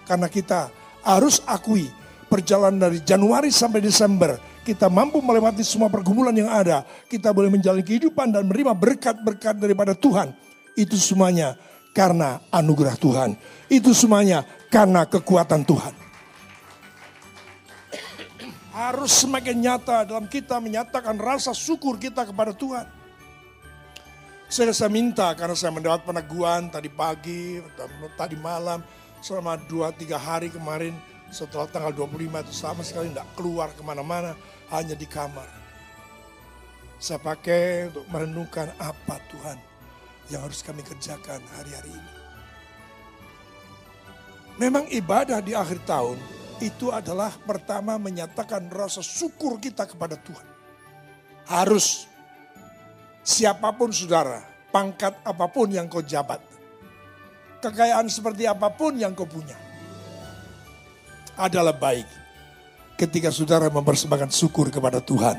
karena, 0.06 0.28
kita 0.30 0.70
harus 1.02 1.42
akui 1.44 1.90
perjalanan 2.30 2.88
dari 2.88 3.02
Januari 3.02 3.50
sampai 3.50 3.82
Desember 3.82 4.38
kita 4.62 4.86
mampu 4.86 5.18
melewati 5.18 5.66
semua 5.66 5.90
pergumulan 5.90 6.30
yang 6.30 6.46
ada. 6.46 6.86
Kita 7.10 7.34
boleh 7.34 7.50
menjalani 7.50 7.82
kehidupan 7.82 8.30
dan 8.30 8.46
menerima 8.46 8.70
berkat-berkat 8.78 9.58
daripada 9.58 9.90
Tuhan. 9.98 10.30
Itu 10.78 10.94
semuanya 10.94 11.58
karena 11.90 12.38
anugerah 12.54 12.94
Tuhan. 12.94 13.34
Itu 13.66 13.90
semuanya 13.90 14.46
karena 14.70 15.02
kekuatan 15.02 15.66
Tuhan. 15.66 15.94
Harus 18.72 19.26
semakin 19.26 19.56
nyata 19.58 20.06
dalam 20.06 20.30
kita 20.30 20.62
menyatakan 20.62 21.18
rasa 21.18 21.50
syukur 21.52 21.98
kita 21.98 22.22
kepada 22.22 22.54
Tuhan. 22.54 23.01
Saya, 24.52 24.68
saya 24.76 24.92
minta 24.92 25.32
karena 25.32 25.56
saya 25.56 25.72
mendapat 25.72 26.04
peneguhan 26.04 26.68
tadi 26.68 26.92
pagi, 26.92 27.56
tadi 28.20 28.36
malam, 28.36 28.84
selama 29.24 29.56
2-3 29.64 30.12
hari 30.20 30.52
kemarin 30.52 30.92
setelah 31.32 31.64
tanggal 31.72 31.88
25 31.88 32.20
itu 32.44 32.52
sama 32.52 32.84
sekali 32.84 33.08
tidak 33.08 33.32
keluar 33.32 33.72
ke 33.72 33.80
mana-mana, 33.80 34.36
hanya 34.68 34.92
di 34.92 35.08
kamar. 35.08 35.48
Saya 37.00 37.16
pakai 37.16 37.88
untuk 37.88 38.04
merenungkan 38.12 38.76
apa 38.76 39.16
Tuhan 39.32 39.56
yang 40.28 40.44
harus 40.44 40.60
kami 40.60 40.84
kerjakan 40.84 41.40
hari-hari 41.56 41.88
ini. 41.88 42.12
Memang 44.60 44.84
ibadah 44.92 45.40
di 45.40 45.56
akhir 45.56 45.80
tahun 45.88 46.20
itu 46.60 46.92
adalah 46.92 47.32
pertama 47.48 47.96
menyatakan 47.96 48.68
rasa 48.68 49.00
syukur 49.00 49.56
kita 49.56 49.88
kepada 49.88 50.20
Tuhan. 50.20 50.44
Harus 51.48 52.11
Siapa 53.22 53.70
pun 53.78 53.94
saudara, 53.94 54.42
pangkat 54.74 55.22
apa 55.22 55.46
pun 55.46 55.70
yang 55.70 55.86
kau 55.86 56.02
jabat. 56.02 56.42
Kekayaan 57.62 58.10
seperti 58.10 58.50
apa 58.50 58.66
pun 58.74 58.98
yang 58.98 59.14
kau 59.14 59.30
punya. 59.30 59.54
Adalah 61.38 61.74
baik 61.78 62.06
ketika 62.98 63.30
saudara 63.30 63.70
mempersembahkan 63.70 64.30
syukur 64.34 64.70
kepada 64.74 64.98
Tuhan. 64.98 65.38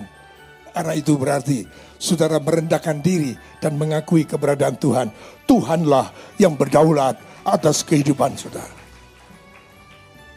Karena 0.73 0.93
itu 0.97 1.13
berarti 1.19 1.69
saudara 2.01 2.41
merendahkan 2.41 2.97
diri 3.03 3.37
dan 3.61 3.77
mengakui 3.77 4.25
keberadaan 4.25 4.79
Tuhan. 4.79 5.07
Tuhanlah 5.45 6.35
yang 6.41 6.57
berdaulat 6.57 7.19
atas 7.45 7.85
kehidupan 7.85 8.33
saudara. 8.39 8.82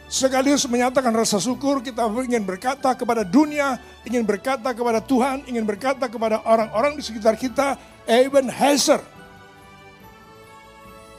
Sekaligus 0.07 0.63
menyatakan 0.71 1.11
rasa 1.11 1.35
syukur, 1.35 1.83
kita 1.83 2.07
ingin 2.07 2.47
berkata 2.47 2.95
kepada 2.95 3.27
dunia, 3.27 3.75
ingin 4.07 4.23
berkata 4.23 4.71
kepada 4.71 5.03
Tuhan, 5.03 5.43
ingin 5.51 5.67
berkata 5.67 6.07
kepada 6.07 6.39
orang-orang 6.47 6.95
di 6.95 7.03
sekitar 7.03 7.35
kita, 7.35 7.75
Even 8.07 8.47
Hazer. 8.47 9.03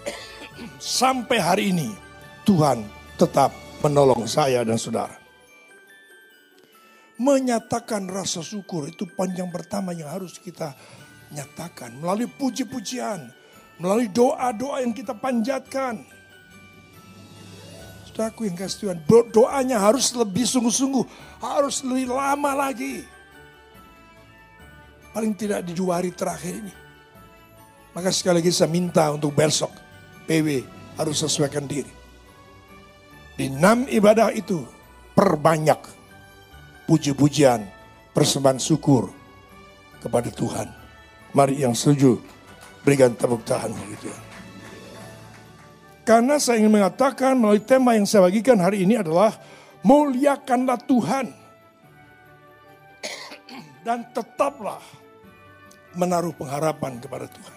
Sampai 0.81 1.37
hari 1.37 1.77
ini, 1.77 1.93
Tuhan 2.49 2.81
tetap 3.21 3.53
menolong 3.85 4.25
saya 4.25 4.65
dan 4.65 4.81
saudara. 4.81 5.21
Menyatakan 7.21 8.09
rasa 8.09 8.41
syukur 8.41 8.89
itu 8.89 9.05
panjang 9.05 9.53
pertama 9.53 9.93
yang 9.93 10.09
harus 10.09 10.41
kita 10.41 10.73
nyatakan. 11.29 11.93
Melalui 11.93 12.25
puji-pujian, 12.41 13.21
melalui 13.77 14.09
doa-doa 14.09 14.81
yang 14.81 14.97
kita 14.97 15.13
panjatkan 15.13 16.18
Saudaraku 18.19 18.51
yang 18.51 18.59
kasih 18.59 18.79
Tuhan, 18.83 18.99
doanya 19.31 19.79
harus 19.79 20.11
lebih 20.11 20.43
sungguh-sungguh, 20.43 21.07
harus 21.39 21.87
lebih 21.87 22.11
lama 22.11 22.67
lagi. 22.67 23.07
Paling 25.15 25.39
tidak 25.39 25.63
di 25.63 25.71
dua 25.71 26.03
hari 26.03 26.11
terakhir 26.11 26.67
ini. 26.67 26.75
Maka 27.95 28.11
sekali 28.11 28.43
lagi 28.43 28.51
saya 28.51 28.75
minta 28.75 29.07
untuk 29.15 29.31
besok, 29.39 29.71
PW 30.27 30.67
harus 30.99 31.15
sesuaikan 31.15 31.63
diri. 31.71 31.95
Di 33.39 33.55
enam 33.55 33.87
ibadah 33.87 34.35
itu, 34.35 34.67
perbanyak 35.15 35.79
puji-pujian, 36.91 37.63
persembahan 38.19 38.59
syukur 38.59 39.15
kepada 40.03 40.27
Tuhan. 40.35 40.67
Mari 41.39 41.63
yang 41.63 41.71
setuju 41.71 42.19
berikan 42.83 43.15
tepuk 43.15 43.47
tangan. 43.47 43.79
Karena 46.09 46.41
saya 46.41 46.65
ingin 46.65 46.73
mengatakan 46.73 47.37
melalui 47.37 47.61
tema 47.61 47.93
yang 47.93 48.09
saya 48.09 48.25
bagikan 48.25 48.57
hari 48.57 48.89
ini 48.89 48.97
adalah 48.97 49.37
muliakanlah 49.85 50.81
Tuhan. 50.89 51.37
Dan 53.85 54.09
tetaplah 54.17 54.81
menaruh 55.93 56.33
pengharapan 56.33 56.97
kepada 56.97 57.29
Tuhan. 57.29 57.57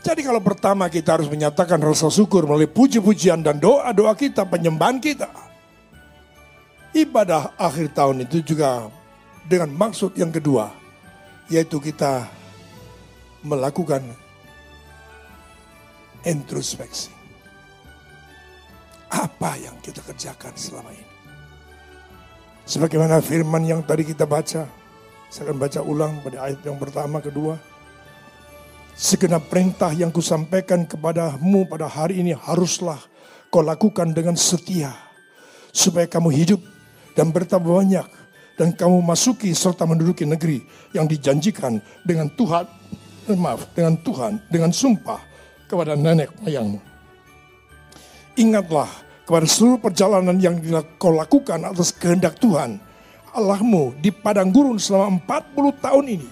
Jadi 0.00 0.20
kalau 0.24 0.40
pertama 0.40 0.88
kita 0.88 1.20
harus 1.20 1.28
menyatakan 1.28 1.76
rasa 1.76 2.08
syukur 2.08 2.48
melalui 2.48 2.72
puji-pujian 2.72 3.44
dan 3.44 3.60
doa-doa 3.60 4.16
kita, 4.16 4.48
penyembahan 4.48 4.96
kita. 4.96 5.28
Ibadah 6.96 7.52
akhir 7.60 7.92
tahun 7.92 8.24
itu 8.24 8.40
juga 8.40 8.88
dengan 9.44 9.76
maksud 9.76 10.16
yang 10.16 10.32
kedua, 10.32 10.72
yaitu 11.52 11.76
kita 11.84 12.24
melakukan 13.44 14.24
introspeksi. 16.26 17.14
Apa 19.06 19.54
yang 19.62 19.78
kita 19.78 20.02
kerjakan 20.02 20.50
selama 20.58 20.90
ini? 20.90 21.06
Sebagaimana 22.66 23.22
firman 23.22 23.62
yang 23.62 23.86
tadi 23.86 24.02
kita 24.02 24.26
baca, 24.26 24.66
saya 25.30 25.42
akan 25.46 25.58
baca 25.62 25.80
ulang 25.86 26.18
pada 26.26 26.50
ayat 26.50 26.58
yang 26.66 26.74
pertama, 26.82 27.22
kedua. 27.22 27.54
Segenap 28.98 29.46
perintah 29.46 29.94
yang 29.94 30.10
kusampaikan 30.10 30.82
kepadamu 30.82 31.70
pada 31.70 31.86
hari 31.86 32.18
ini 32.18 32.34
haruslah 32.34 32.98
kau 33.54 33.62
lakukan 33.62 34.10
dengan 34.10 34.34
setia. 34.34 34.90
Supaya 35.70 36.10
kamu 36.10 36.34
hidup 36.34 36.60
dan 37.14 37.30
bertambah 37.30 37.70
banyak. 37.70 38.08
Dan 38.56 38.72
kamu 38.72 39.04
masuki 39.04 39.52
serta 39.52 39.84
menduduki 39.84 40.24
negeri 40.24 40.64
yang 40.96 41.04
dijanjikan 41.04 41.76
dengan 42.02 42.32
Tuhan. 42.34 42.64
Maaf, 43.36 43.68
dengan 43.76 44.00
Tuhan, 44.00 44.40
dengan 44.48 44.72
sumpah 44.72 45.35
kepada 45.66 45.98
nenek 45.98 46.30
moyangmu. 46.40 46.78
Ingatlah 48.38 48.88
kepada 49.26 49.46
seluruh 49.48 49.82
perjalanan 49.82 50.38
yang 50.38 50.62
kau 50.96 51.10
lakukan 51.10 51.58
atas 51.66 51.90
kehendak 51.90 52.38
Tuhan. 52.38 52.78
Allahmu 53.36 53.92
di 54.00 54.08
padang 54.08 54.48
gurun 54.48 54.80
selama 54.80 55.20
40 55.20 55.84
tahun 55.84 56.06
ini. 56.08 56.28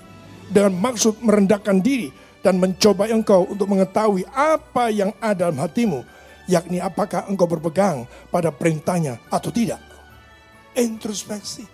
Dengan 0.48 0.72
maksud 0.76 1.20
merendahkan 1.20 1.80
diri 1.80 2.08
dan 2.44 2.60
mencoba 2.60 3.08
engkau 3.08 3.48
untuk 3.48 3.68
mengetahui 3.72 4.28
apa 4.28 4.92
yang 4.92 5.10
ada 5.20 5.48
dalam 5.48 5.56
hatimu, 5.64 6.04
yakni 6.44 6.76
apakah 6.80 7.24
engkau 7.28 7.48
berpegang 7.48 8.04
pada 8.28 8.52
perintahnya 8.52 9.16
atau 9.32 9.48
tidak. 9.48 9.80
Introspeksi. 10.76 11.64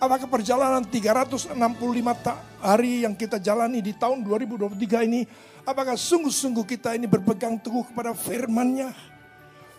Apakah 0.00 0.28
perjalanan 0.28 0.84
365 0.84 1.52
ta- 2.20 2.40
hari 2.64 3.04
yang 3.04 3.12
kita 3.12 3.36
jalani 3.36 3.84
di 3.84 3.92
tahun 3.92 4.24
2023 4.24 5.04
ini, 5.04 5.28
apakah 5.68 6.00
sungguh-sungguh 6.00 6.64
kita 6.64 6.96
ini 6.96 7.04
berpegang 7.04 7.60
teguh 7.60 7.84
kepada 7.92 8.16
firman-Nya? 8.16 8.96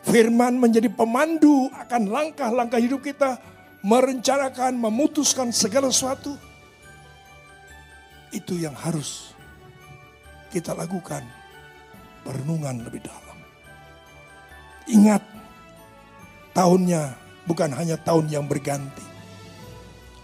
Firman 0.06 0.62
menjadi 0.62 0.86
pemandu 0.94 1.66
akan 1.74 2.14
langkah-langkah 2.14 2.78
hidup 2.78 3.02
kita, 3.02 3.42
merencanakan, 3.82 4.78
memutuskan 4.78 5.50
segala 5.50 5.90
sesuatu. 5.90 6.38
Itu 8.30 8.54
yang 8.54 8.78
harus 8.78 9.34
kita 10.54 10.78
lakukan 10.78 11.26
perenungan 12.22 12.86
lebih 12.86 13.02
dalam. 13.02 13.38
Ingat, 14.86 15.26
tahunnya 16.54 17.18
bukan 17.50 17.74
hanya 17.74 17.98
tahun 17.98 18.30
yang 18.30 18.46
berganti. 18.46 19.02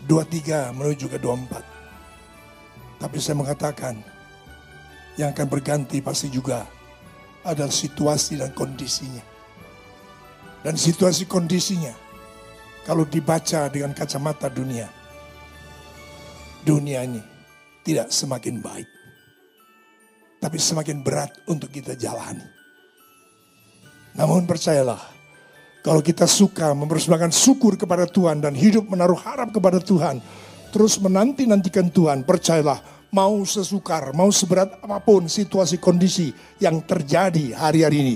23 0.05 0.77
menuju 0.77 1.09
ke 1.09 1.17
24. 1.17 1.70
Tapi 3.01 3.17
saya 3.17 3.33
mengatakan, 3.33 3.97
yang 5.17 5.33
akan 5.33 5.47
berganti 5.49 5.99
pasti 6.05 6.29
juga 6.29 6.69
adalah 7.41 7.73
situasi 7.73 8.37
dan 8.37 8.53
kondisinya. 8.53 9.25
Dan 10.61 10.77
situasi 10.77 11.25
kondisinya, 11.25 11.91
kalau 12.85 13.09
dibaca 13.09 13.65
dengan 13.73 13.97
kacamata 13.97 14.45
dunia, 14.53 14.85
dunia 16.61 17.01
ini 17.01 17.21
tidak 17.81 18.13
semakin 18.13 18.61
baik 18.61 19.01
tapi 20.41 20.57
semakin 20.57 21.05
berat 21.05 21.29
untuk 21.45 21.69
kita 21.69 21.93
jalani. 21.93 22.43
Namun 24.17 24.49
percayalah, 24.49 24.99
kalau 25.85 26.01
kita 26.01 26.25
suka 26.25 26.73
mempersembahkan 26.73 27.29
syukur 27.29 27.77
kepada 27.77 28.09
Tuhan 28.09 28.41
dan 28.41 28.57
hidup 28.57 28.89
menaruh 28.89 29.15
harap 29.21 29.53
kepada 29.53 29.77
Tuhan, 29.77 30.17
terus 30.71 30.97
menanti-nantikan 30.97 31.91
Tuhan, 31.91 32.23
percayalah, 32.23 32.79
mau 33.11 33.43
sesukar, 33.43 34.15
mau 34.15 34.31
seberat 34.31 34.79
apa 34.79 35.03
pun 35.03 35.27
situasi 35.27 35.77
kondisi 35.77 36.31
yang 36.63 36.79
terjadi 36.87 37.53
hari-hari 37.53 37.97
ini, 37.99 38.15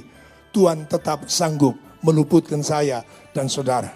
Tuhan 0.56 0.88
tetap 0.88 1.28
sanggup 1.28 1.76
meluputkan 2.00 2.64
saya 2.64 3.04
dan 3.36 3.52
saudara. 3.52 3.92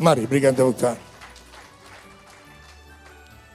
Mari 0.00 0.24
berikan 0.24 0.56
tepuk 0.56 0.80
tangan. 0.80 1.00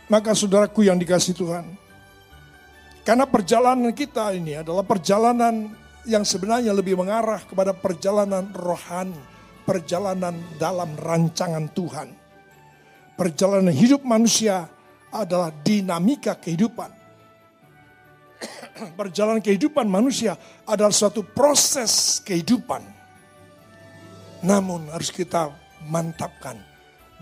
Maka 0.06 0.38
saudaraku 0.38 0.86
yang 0.86 1.02
dikasih 1.02 1.34
Tuhan, 1.34 1.66
karena 3.02 3.26
perjalanan 3.26 3.90
kita 3.90 4.30
ini 4.38 4.62
adalah 4.62 4.86
perjalanan 4.86 5.74
yang 6.06 6.22
sebenarnya 6.22 6.70
lebih 6.70 6.94
mengarah 6.94 7.42
kepada 7.42 7.74
perjalanan 7.74 8.54
rohani, 8.54 9.18
perjalanan 9.66 10.38
dalam 10.62 10.94
rancangan 10.94 11.66
Tuhan. 11.74 12.25
Perjalanan 13.16 13.72
hidup 13.72 14.04
manusia 14.04 14.68
adalah 15.12 15.52
dinamika 15.64 16.36
kehidupan. 16.36 16.92
Perjalanan 19.00 19.40
kehidupan 19.40 19.88
manusia 19.88 20.36
adalah 20.68 20.92
suatu 20.92 21.24
proses 21.24 22.20
kehidupan. 22.22 22.84
Namun 24.44 24.92
harus 24.92 25.10
kita 25.10 25.50
mantapkan 25.88 26.60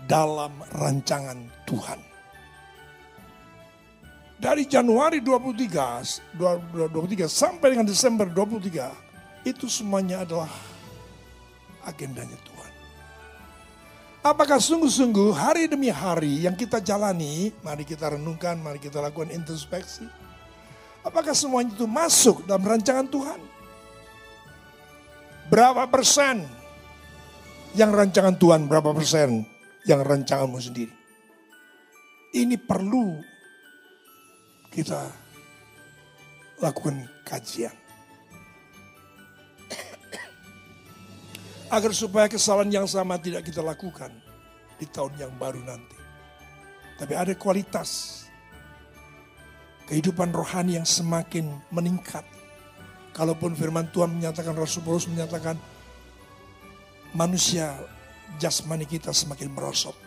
dalam 0.04 0.52
rancangan 0.74 1.38
Tuhan 1.64 2.14
dari 4.44 4.68
Januari 4.68 5.24
23, 5.24 6.36
23 6.36 7.24
sampai 7.24 7.72
dengan 7.72 7.88
Desember 7.88 8.28
23 8.28 9.48
itu 9.48 9.72
semuanya 9.72 10.20
adalah 10.20 10.52
agendanya 11.88 12.36
Tuhan. 12.44 12.53
Apakah 14.24 14.56
sungguh-sungguh 14.56 15.36
hari 15.36 15.68
demi 15.68 15.92
hari 15.92 16.48
yang 16.48 16.56
kita 16.56 16.80
jalani, 16.80 17.52
mari 17.60 17.84
kita 17.84 18.16
renungkan, 18.16 18.56
mari 18.56 18.80
kita 18.80 18.96
lakukan 19.04 19.28
introspeksi. 19.28 20.08
Apakah 21.04 21.36
semuanya 21.36 21.76
itu 21.76 21.84
masuk 21.84 22.48
dalam 22.48 22.64
rancangan 22.64 23.04
Tuhan? 23.04 23.36
Berapa 25.52 25.84
persen 25.92 26.40
yang 27.76 27.92
rancangan 27.92 28.32
Tuhan, 28.40 28.64
berapa 28.64 28.96
persen 28.96 29.44
yang 29.84 30.00
rancanganmu 30.00 30.56
sendiri? 30.56 30.94
Ini 32.32 32.56
perlu 32.64 33.20
kita 34.72 35.04
lakukan 36.64 37.04
kajian. 37.28 37.83
Agar 41.74 41.90
supaya 41.90 42.30
kesalahan 42.30 42.70
yang 42.70 42.86
sama 42.86 43.18
tidak 43.18 43.42
kita 43.50 43.58
lakukan 43.58 44.14
di 44.78 44.86
tahun 44.86 45.10
yang 45.18 45.34
baru 45.34 45.58
nanti. 45.58 45.98
Tapi 46.94 47.18
ada 47.18 47.34
kualitas 47.34 48.22
kehidupan 49.90 50.30
rohani 50.30 50.78
yang 50.78 50.86
semakin 50.86 51.50
meningkat. 51.74 52.22
Kalaupun 53.10 53.58
firman 53.58 53.90
Tuhan 53.90 54.14
menyatakan, 54.14 54.54
Rasul 54.54 54.86
Paulus 54.86 55.10
menyatakan, 55.10 55.58
manusia 57.14 57.74
jasmani 58.38 58.86
kita 58.86 59.10
semakin 59.10 59.50
merosot. 59.50 59.98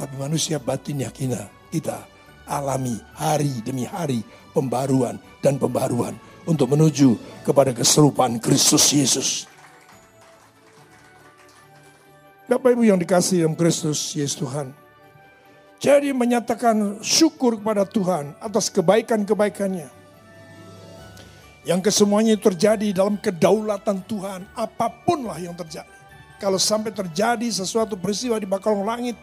Tapi 0.00 0.14
manusia 0.16 0.56
batinnya 0.56 1.12
kita, 1.12 1.48
kita 1.68 2.04
alami 2.48 2.96
hari 3.16 3.64
demi 3.64 3.84
hari 3.84 4.20
pembaruan 4.52 5.20
dan 5.44 5.60
pembaruan 5.60 6.16
untuk 6.44 6.72
menuju 6.72 7.16
kepada 7.44 7.72
keserupaan 7.72 8.40
Kristus 8.40 8.92
Yesus. 8.92 9.28
Bapak 12.46 12.78
Ibu 12.78 12.86
yang 12.86 12.98
dikasih 13.02 13.42
dalam 13.42 13.58
Kristus 13.58 14.14
Yesus 14.14 14.38
Tuhan. 14.38 14.70
Jadi 15.82 16.14
menyatakan 16.14 17.02
syukur 17.02 17.58
kepada 17.58 17.82
Tuhan 17.82 18.38
atas 18.38 18.70
kebaikan-kebaikannya. 18.70 19.90
Yang 21.66 21.80
kesemuanya 21.90 22.38
terjadi 22.38 22.94
dalam 22.94 23.18
kedaulatan 23.18 23.98
Tuhan. 24.06 24.46
Apa 24.54 24.86
pun 25.02 25.26
lah 25.26 25.42
yang 25.42 25.58
terjadi. 25.58 25.90
Kalau 26.38 26.54
sampai 26.54 26.94
terjadi 26.94 27.50
sesuatu 27.50 27.98
peristiwa 27.98 28.38
di 28.38 28.46
bakalong 28.46 28.86
langit. 28.86 29.18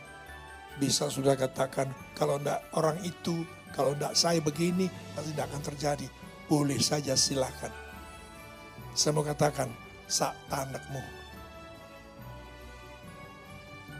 Bisa 0.75 1.07
sudah 1.07 1.39
katakan 1.39 1.87
kalau 2.19 2.35
tidak 2.43 2.59
orang 2.75 2.99
itu, 3.07 3.47
kalau 3.71 3.95
tidak 3.95 4.19
saya 4.19 4.43
begini, 4.43 4.91
pasti 5.15 5.31
tidak 5.31 5.47
akan 5.47 5.63
terjadi. 5.63 6.07
Boleh 6.51 6.81
saja 6.83 7.15
silakan. 7.15 7.71
Saya 8.91 9.15
mau 9.15 9.23
katakan, 9.23 9.71
sak 10.11 10.35
tanakmu. 10.51 11.22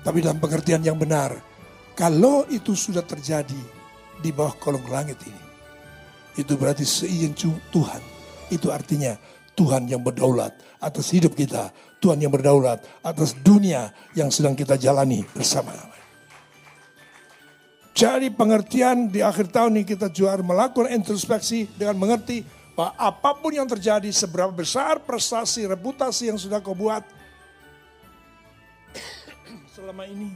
Tapi 0.04 0.20
dalam 0.20 0.38
pengertian 0.44 0.84
yang 0.84 1.00
benar, 1.00 1.40
kalau 1.96 2.44
itu 2.52 2.76
sudah 2.76 3.02
terjadi 3.08 3.60
di 4.20 4.30
bawah 4.36 4.54
kolong 4.60 4.84
langit 4.92 5.16
ini, 5.24 5.44
itu 6.36 6.60
berarti 6.60 6.84
seizin 6.84 7.32
Tuhan. 7.72 8.02
Itu 8.52 8.70
artinya 8.70 9.16
Tuhan 9.56 9.88
yang 9.88 10.04
berdaulat 10.04 10.54
atas 10.84 11.16
hidup 11.16 11.34
kita. 11.34 11.72
Tuhan 12.04 12.20
yang 12.20 12.36
berdaulat 12.36 12.84
atas 13.00 13.32
dunia 13.32 13.96
yang 14.12 14.28
sedang 14.28 14.60
kita 14.60 14.76
jalani 14.76 15.24
bersama. 15.32 15.72
Jadi 17.94 18.28
pengertian 18.34 19.08
di 19.08 19.24
akhir 19.24 19.54
tahun 19.54 19.80
ini 19.80 19.86
kita 19.88 20.12
juga 20.12 20.36
melakukan 20.42 20.92
introspeksi 20.92 21.70
dengan 21.78 21.96
mengerti 21.96 22.44
bahwa 22.74 22.92
apa 22.98 23.32
pun 23.38 23.54
yang 23.54 23.70
terjadi, 23.70 24.10
seberapa 24.10 24.50
besar 24.50 24.98
prestasi, 25.06 25.70
reputasi 25.70 26.34
yang 26.34 26.42
sudah 26.42 26.58
kau 26.60 26.74
buat 26.74 27.06
selama 29.84 30.08
ini, 30.08 30.32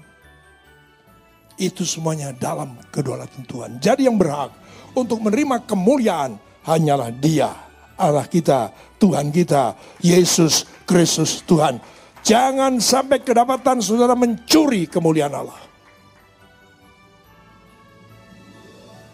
itu 1.56 1.88
semuanya 1.88 2.36
dalam 2.36 2.76
kedaulatan 2.92 3.48
Tuhan. 3.48 3.80
Jadi 3.80 4.04
yang 4.04 4.20
berhak 4.20 4.52
untuk 4.92 5.24
menerima 5.24 5.64
kemuliaan 5.64 6.36
hanyalah 6.68 7.16
Dia, 7.16 7.56
Allah 7.96 8.28
kita, 8.28 8.76
Tuhan 9.00 9.32
kita, 9.32 9.72
Yesus 10.04 10.68
Kristus 10.84 11.48
Tuhan. 11.48 11.80
Jangan 12.28 12.84
sampai 12.84 13.24
kedapatan 13.24 13.80
saudara 13.80 14.20
mencuri 14.20 14.84
kemuliaan 14.84 15.32
Allah. 15.32 15.64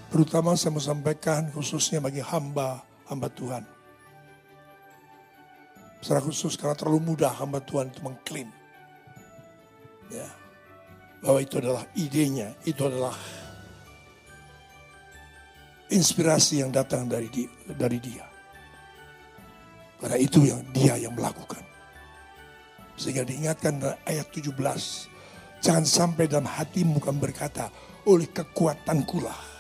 Terutama 0.09 0.57
saya 0.57 0.73
mau 0.73 0.81
sampaikan 0.81 1.53
khususnya 1.53 2.01
bagi 2.01 2.25
hamba 2.25 2.81
hamba 3.05 3.29
Tuhan. 3.29 3.61
Secara 6.01 6.25
khusus 6.25 6.57
karena 6.57 6.73
terlalu 6.73 7.13
mudah 7.13 7.29
hamba 7.37 7.61
Tuhan 7.61 7.93
itu 7.93 8.01
mengklaim. 8.01 8.62
Ya, 10.13 10.29
bahwa 11.25 11.39
itu 11.41 11.57
adalah 11.57 11.83
idenya, 11.97 12.53
itu 12.69 12.85
adalah 12.85 13.17
inspirasi 15.89 16.61
yang 16.61 16.69
datang 16.69 17.09
dari 17.09 17.33
dia, 17.33 17.49
dari 17.73 17.97
dia. 17.97 18.25
Karena 19.97 20.17
itu 20.19 20.45
yang 20.45 20.61
dia 20.69 20.99
yang 20.99 21.17
melakukan. 21.17 21.63
Sehingga 22.93 23.25
diingatkan 23.25 23.81
dalam 23.81 23.97
ayat 24.05 24.29
17. 24.29 24.53
Jangan 25.63 25.85
sampai 25.87 26.27
dalam 26.27 26.45
hatimu 26.45 26.99
kan 26.99 27.17
berkata, 27.17 27.71
oleh 28.03 28.27
kekuatanku 28.29 29.23
lah 29.23 29.53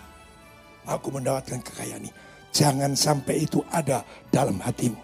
aku 0.87 1.15
mendapatkan 1.15 1.63
kekayaan 1.63 2.03
ini. 2.03 2.11
Jangan 2.53 2.93
sampai 2.93 3.47
itu 3.47 3.63
ada 3.71 4.05
dalam 4.29 4.59
hatimu. 4.61 4.99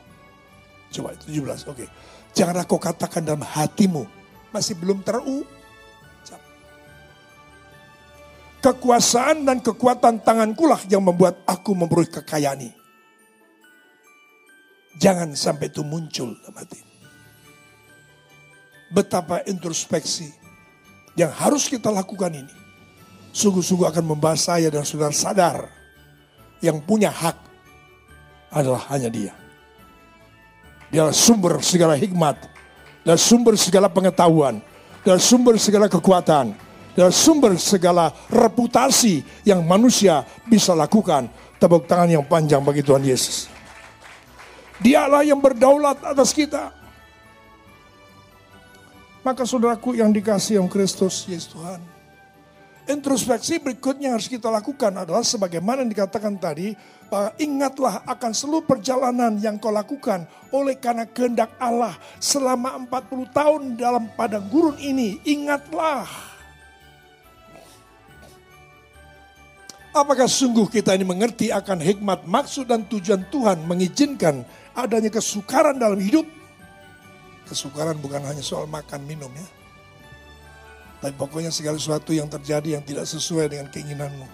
Coba 0.92 1.16
17, 1.18 1.66
oke. 1.66 1.74
Okay. 1.74 1.88
Janganlah 2.36 2.66
kau 2.70 2.78
katakan 2.78 3.26
dalam 3.26 3.42
hatimu, 3.42 4.06
masih 4.50 4.76
belum 4.78 5.02
terucap. 5.06 6.42
Kekuasaan 8.60 9.48
dan 9.48 9.64
kekuatan 9.64 10.20
tanganku 10.20 10.68
lah 10.68 10.82
yang 10.92 11.06
membuat 11.06 11.40
aku 11.48 11.72
memperoleh 11.74 12.12
kekayaan 12.12 12.68
ini. 12.68 12.76
Jangan 15.00 15.32
sampai 15.32 15.72
itu 15.72 15.80
muncul 15.80 16.36
hati. 16.52 16.84
Betapa 18.92 19.46
introspeksi 19.48 20.28
yang 21.16 21.32
harus 21.32 21.72
kita 21.72 21.88
lakukan 21.88 22.36
ini. 22.36 22.56
Sungguh-sungguh 23.32 23.88
akan 23.88 24.06
membahas 24.18 24.52
saya 24.52 24.68
dan 24.68 24.84
saudara 24.84 25.14
sadar 25.16 25.58
yang 26.60 26.84
punya 26.84 27.14
hak 27.14 27.38
adalah 28.52 28.84
hanya 28.92 29.08
dia. 29.08 29.34
Dia 30.90 31.14
sumber 31.14 31.62
segala 31.62 31.94
hikmat, 31.94 32.50
dan 33.10 33.18
sumber 33.18 33.58
segala 33.58 33.90
pengetahuan, 33.90 34.62
dan 35.02 35.18
sumber 35.18 35.58
segala 35.58 35.90
kekuatan, 35.90 36.54
dan 36.94 37.10
sumber 37.10 37.58
segala 37.58 38.14
reputasi 38.30 39.26
yang 39.42 39.66
manusia 39.66 40.22
bisa 40.46 40.78
lakukan. 40.78 41.26
Tepuk 41.58 41.90
tangan 41.90 42.06
yang 42.06 42.22
panjang 42.22 42.62
bagi 42.62 42.86
Tuhan 42.86 43.02
Yesus. 43.02 43.50
Dialah 44.78 45.26
yang 45.26 45.42
berdaulat 45.42 45.98
atas 46.06 46.30
kita. 46.38 46.70
Maka 49.26 49.42
saudaraku 49.42 49.98
yang 49.98 50.14
dikasih 50.14 50.62
yang 50.62 50.70
Kristus, 50.70 51.26
Yesus 51.26 51.50
Tuhan 51.50 51.99
Introspeksi 52.90 53.62
berikutnya 53.62 54.10
yang 54.10 54.18
harus 54.18 54.26
kita 54.26 54.50
lakukan 54.50 54.90
adalah 54.90 55.22
sebagaimana 55.22 55.86
yang 55.86 55.94
dikatakan 55.94 56.42
tadi, 56.42 56.74
ingatlah 57.38 58.02
akan 58.02 58.34
seluruh 58.34 58.66
perjalanan 58.66 59.38
yang 59.38 59.62
kau 59.62 59.70
lakukan 59.70 60.26
oleh 60.50 60.74
karena 60.74 61.06
kehendak 61.06 61.54
Allah 61.62 61.94
selama 62.18 62.82
40 62.90 63.30
tahun 63.30 63.62
dalam 63.78 64.10
padang 64.18 64.42
gurun 64.50 64.74
ini. 64.82 65.22
Ingatlah. 65.22 66.10
Apakah 69.94 70.26
sungguh 70.26 70.66
kita 70.66 70.98
ini 70.98 71.06
mengerti 71.06 71.54
akan 71.54 71.86
hikmat, 71.86 72.26
maksud 72.26 72.74
dan 72.74 72.90
tujuan 72.90 73.22
Tuhan 73.30 73.70
mengizinkan 73.70 74.42
adanya 74.74 75.14
kesukaran 75.14 75.78
dalam 75.78 76.02
hidup? 76.02 76.26
Kesukaran 77.46 78.02
bukan 78.02 78.26
hanya 78.26 78.42
soal 78.42 78.66
makan 78.66 79.06
minum 79.06 79.30
ya 79.38 79.59
tapi 81.00 81.16
pokoknya 81.16 81.48
segala 81.48 81.80
sesuatu 81.80 82.12
yang 82.12 82.28
terjadi 82.28 82.80
yang 82.80 82.84
tidak 82.84 83.08
sesuai 83.08 83.48
dengan 83.48 83.72
keinginanmu. 83.72 84.28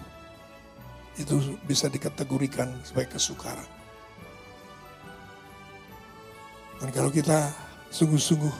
Itu 1.16 1.38
bisa 1.62 1.86
dikategorikan 1.86 2.68
sebagai 2.82 3.16
kesukaran. 3.16 3.64
Dan 6.76 6.92
kalau 6.92 7.08
kita 7.08 7.54
sungguh-sungguh 7.88 8.52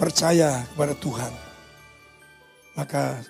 percaya 0.00 0.66
kepada 0.72 0.96
Tuhan, 0.98 1.32
maka 2.74 3.22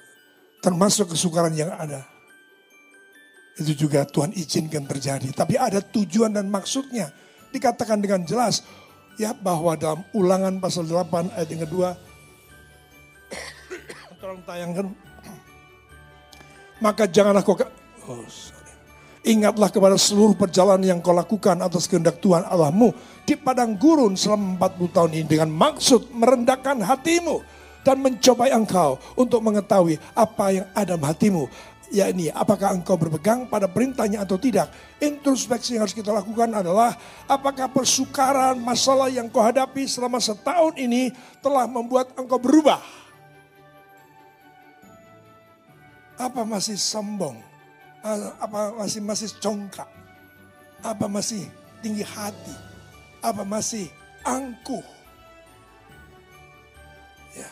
termasuk 0.65 1.13
kesukaran 1.13 1.53
yang 1.53 1.69
ada, 1.75 2.07
itu 3.61 3.73
juga 3.87 4.07
Tuhan 4.09 4.33
izinkan 4.33 4.87
terjadi. 4.89 5.29
Tapi 5.35 5.61
ada 5.61 5.83
tujuan 5.83 6.33
dan 6.33 6.49
maksudnya. 6.49 7.13
Dikatakan 7.53 8.01
dengan 8.01 8.25
jelas, 8.25 8.65
ya 9.17 9.33
bahwa 9.33 9.73
dalam 9.77 10.05
ulangan 10.13 10.61
pasal 10.61 10.85
8 10.85 11.33
ayat 11.37 11.49
yang 11.49 11.63
kedua, 11.65 11.97
tolong 14.27 14.43
tayangkan. 14.43 14.87
Maka 16.83 17.07
janganlah 17.07 17.47
kau... 17.47 17.55
Oh, 18.11 18.27
Ingatlah 19.27 19.75
kepada 19.75 19.99
seluruh 19.99 20.39
perjalanan 20.39 20.87
yang 20.87 20.99
kau 21.03 21.11
lakukan 21.11 21.59
atas 21.59 21.91
kehendak 21.91 22.23
Tuhan 22.23 22.47
Allahmu 22.47 22.95
di 23.27 23.35
padang 23.35 23.75
gurun 23.75 24.15
selama 24.15 24.71
40 24.71 24.95
tahun 24.95 25.11
ini 25.19 25.27
dengan 25.27 25.51
maksud 25.51 26.15
merendahkan 26.15 26.79
hatimu 26.79 27.43
dan 27.83 27.99
mencobai 28.07 28.55
engkau 28.55 29.03
untuk 29.19 29.43
mengetahui 29.43 29.99
apa 30.15 30.47
yang 30.55 30.67
ada 30.79 30.95
dalam 30.95 31.11
hatimu. 31.11 31.51
Ya 31.91 32.07
ini, 32.11 32.31
apakah 32.31 32.75
engkau 32.75 32.95
berpegang 32.95 33.51
pada 33.51 33.67
perintahnya 33.67 34.23
atau 34.23 34.39
tidak? 34.39 34.71
Introspeksi 35.03 35.75
yang 35.75 35.87
harus 35.87 35.95
kita 35.95 36.15
lakukan 36.15 36.51
adalah 36.51 36.95
apakah 37.27 37.67
persukaran, 37.67 38.59
masalah 38.63 39.11
yang 39.11 39.27
kau 39.27 39.43
hadapi 39.43 39.91
selama 39.91 40.23
setahun 40.23 40.79
ini 40.79 41.11
telah 41.43 41.67
membuat 41.67 42.15
engkau 42.15 42.39
berubah? 42.39 43.06
Apa 46.17 46.49
masih 46.49 46.81
sombong? 46.81 47.37
Apa 48.41 48.73
masih 48.81 49.01
masih 49.05 49.29
congkak? 49.37 49.89
Apa 50.81 51.05
masih 51.09 51.45
tinggi 51.85 52.05
hati? 52.05 52.57
Apa 53.21 53.45
masih 53.45 53.93
angkuh? 54.25 54.85
Ya. 57.37 57.51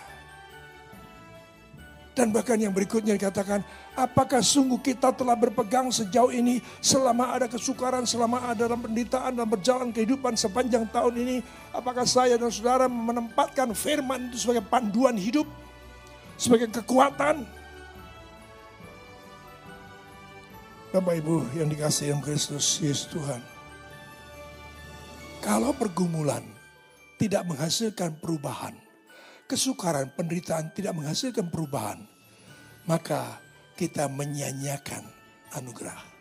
Dan 2.14 2.31
bahkan 2.31 2.57
yang 2.57 2.70
berikutnya 2.70 3.18
dikatakan, 3.18 3.61
apakah 3.98 4.38
sungguh 4.38 4.79
kita 4.81 5.11
telah 5.12 5.35
berpegang 5.35 5.90
sejauh 5.90 6.31
ini 6.31 6.62
selama 6.79 7.35
ada 7.35 7.50
kesukaran, 7.50 8.07
selama 8.07 8.48
ada 8.48 8.70
dalam 8.70 8.81
penderitaan 8.81 9.35
dan 9.35 9.46
berjalan 9.50 9.90
kehidupan 9.90 10.38
sepanjang 10.38 10.87
tahun 10.88 11.20
ini, 11.20 11.37
apakah 11.74 12.07
saya 12.07 12.38
dan 12.38 12.55
saudara 12.55 12.87
menempatkan 12.87 13.74
firman 13.74 14.31
itu 14.31 14.46
sebagai 14.46 14.62
panduan 14.62 15.18
hidup, 15.18 15.44
sebagai 16.38 16.70
kekuatan, 16.70 17.42
Bapak 20.94 21.18
Ibu 21.18 21.59
yang 21.59 21.66
dikasih 21.66 22.14
yang 22.14 22.22
Kristus 22.22 22.78
Yesus 22.78 23.11
Tuhan. 23.11 23.42
Kalau 25.42 25.74
pergumulan 25.74 26.46
tidak 27.18 27.42
menghasilkan 27.50 28.14
perubahan, 28.22 28.78
kesukaran, 29.50 30.14
penderitaan 30.14 30.70
tidak 30.70 30.94
menghasilkan 30.94 31.50
perubahan, 31.50 31.98
maka 32.87 33.42
kita 33.74 34.07
menyanyiakan 34.07 35.02
anugerah. 35.59 36.13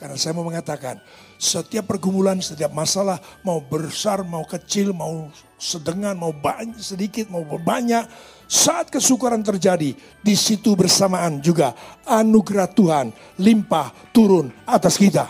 Karena 0.00 0.16
saya 0.16 0.32
mau 0.32 0.48
mengatakan, 0.48 0.96
setiap 1.36 1.84
pergumulan, 1.84 2.40
setiap 2.40 2.72
masalah, 2.72 3.20
mau 3.44 3.60
besar, 3.60 4.24
mau 4.24 4.48
kecil, 4.48 4.96
mau 4.96 5.28
sedengan, 5.60 6.16
mau 6.16 6.32
banyak, 6.32 6.80
sedikit, 6.80 7.28
mau 7.28 7.44
banyak, 7.44 8.08
saat 8.48 8.88
kesukaran 8.88 9.44
terjadi, 9.44 9.92
di 10.24 10.34
situ 10.40 10.72
bersamaan 10.72 11.44
juga 11.44 11.76
anugerah 12.08 12.72
Tuhan 12.72 13.12
limpah 13.44 13.92
turun 14.08 14.48
atas 14.64 14.96
kita. 14.96 15.28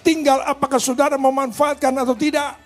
Tinggal 0.00 0.40
apakah 0.48 0.80
saudara 0.80 1.20
memanfaatkan 1.20 1.92
atau 2.00 2.16
tidak. 2.16 2.56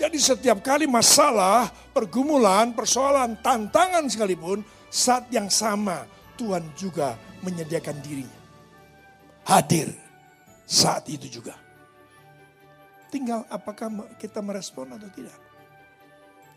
Jadi 0.00 0.16
setiap 0.16 0.64
kali 0.64 0.88
masalah, 0.88 1.68
pergumulan, 1.92 2.72
persoalan, 2.72 3.36
tantangan 3.44 4.08
sekalipun, 4.08 4.64
saat 4.88 5.28
yang 5.28 5.52
sama 5.52 6.13
Tuhan 6.34 6.64
juga 6.74 7.14
menyediakan 7.42 7.96
dirinya. 8.02 8.40
Hadir 9.44 9.92
saat 10.64 11.06
itu 11.06 11.40
juga. 11.40 11.54
Tinggal 13.12 13.46
apakah 13.46 13.92
kita 14.18 14.42
merespon 14.42 14.96
atau 14.96 15.06
tidak. 15.14 15.38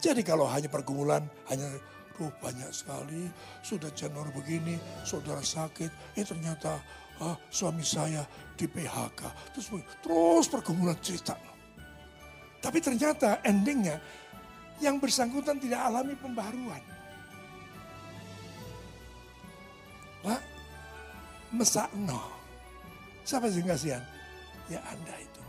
Jadi 0.02 0.22
kalau 0.26 0.50
hanya 0.50 0.70
pergumulan, 0.70 1.26
hanya 1.50 1.70
oh 2.18 2.34
banyak 2.42 2.70
sekali, 2.74 3.30
sudah 3.62 3.94
janur 3.94 4.26
begini, 4.34 4.78
saudara 5.06 5.42
sakit, 5.42 6.18
eh 6.18 6.26
ternyata 6.26 6.82
ah, 7.22 7.38
suami 7.50 7.86
saya 7.86 8.26
di 8.58 8.66
PHK. 8.66 9.54
Terus, 9.54 9.68
terus 10.02 10.46
pergumulan 10.50 10.98
cerita. 10.98 11.38
Tapi 12.58 12.82
ternyata 12.82 13.42
endingnya 13.46 14.02
yang 14.82 14.98
bersangkutan 14.98 15.62
tidak 15.62 15.82
alami 15.82 16.18
pembaruan. 16.18 16.97
Lah, 20.26 20.42
mesakno. 21.54 22.22
Siapa 23.28 23.52
sih 23.52 23.62
kasihan? 23.62 24.02
Ya 24.72 24.80
Anda 24.88 25.16
itu. 25.20 25.44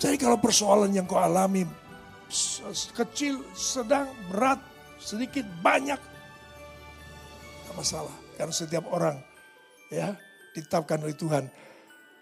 Jadi 0.00 0.16
kalau 0.16 0.40
persoalan 0.40 0.96
yang 0.96 1.04
kau 1.04 1.20
alami 1.20 1.68
kecil, 2.94 3.42
sedang, 3.52 4.08
berat, 4.30 4.62
sedikit, 4.96 5.44
banyak, 5.60 5.98
tidak 5.98 7.74
masalah. 7.76 8.16
Karena 8.38 8.54
setiap 8.54 8.88
orang 8.88 9.20
ya 9.92 10.14
ditetapkan 10.56 11.04
oleh 11.04 11.18
Tuhan 11.18 11.44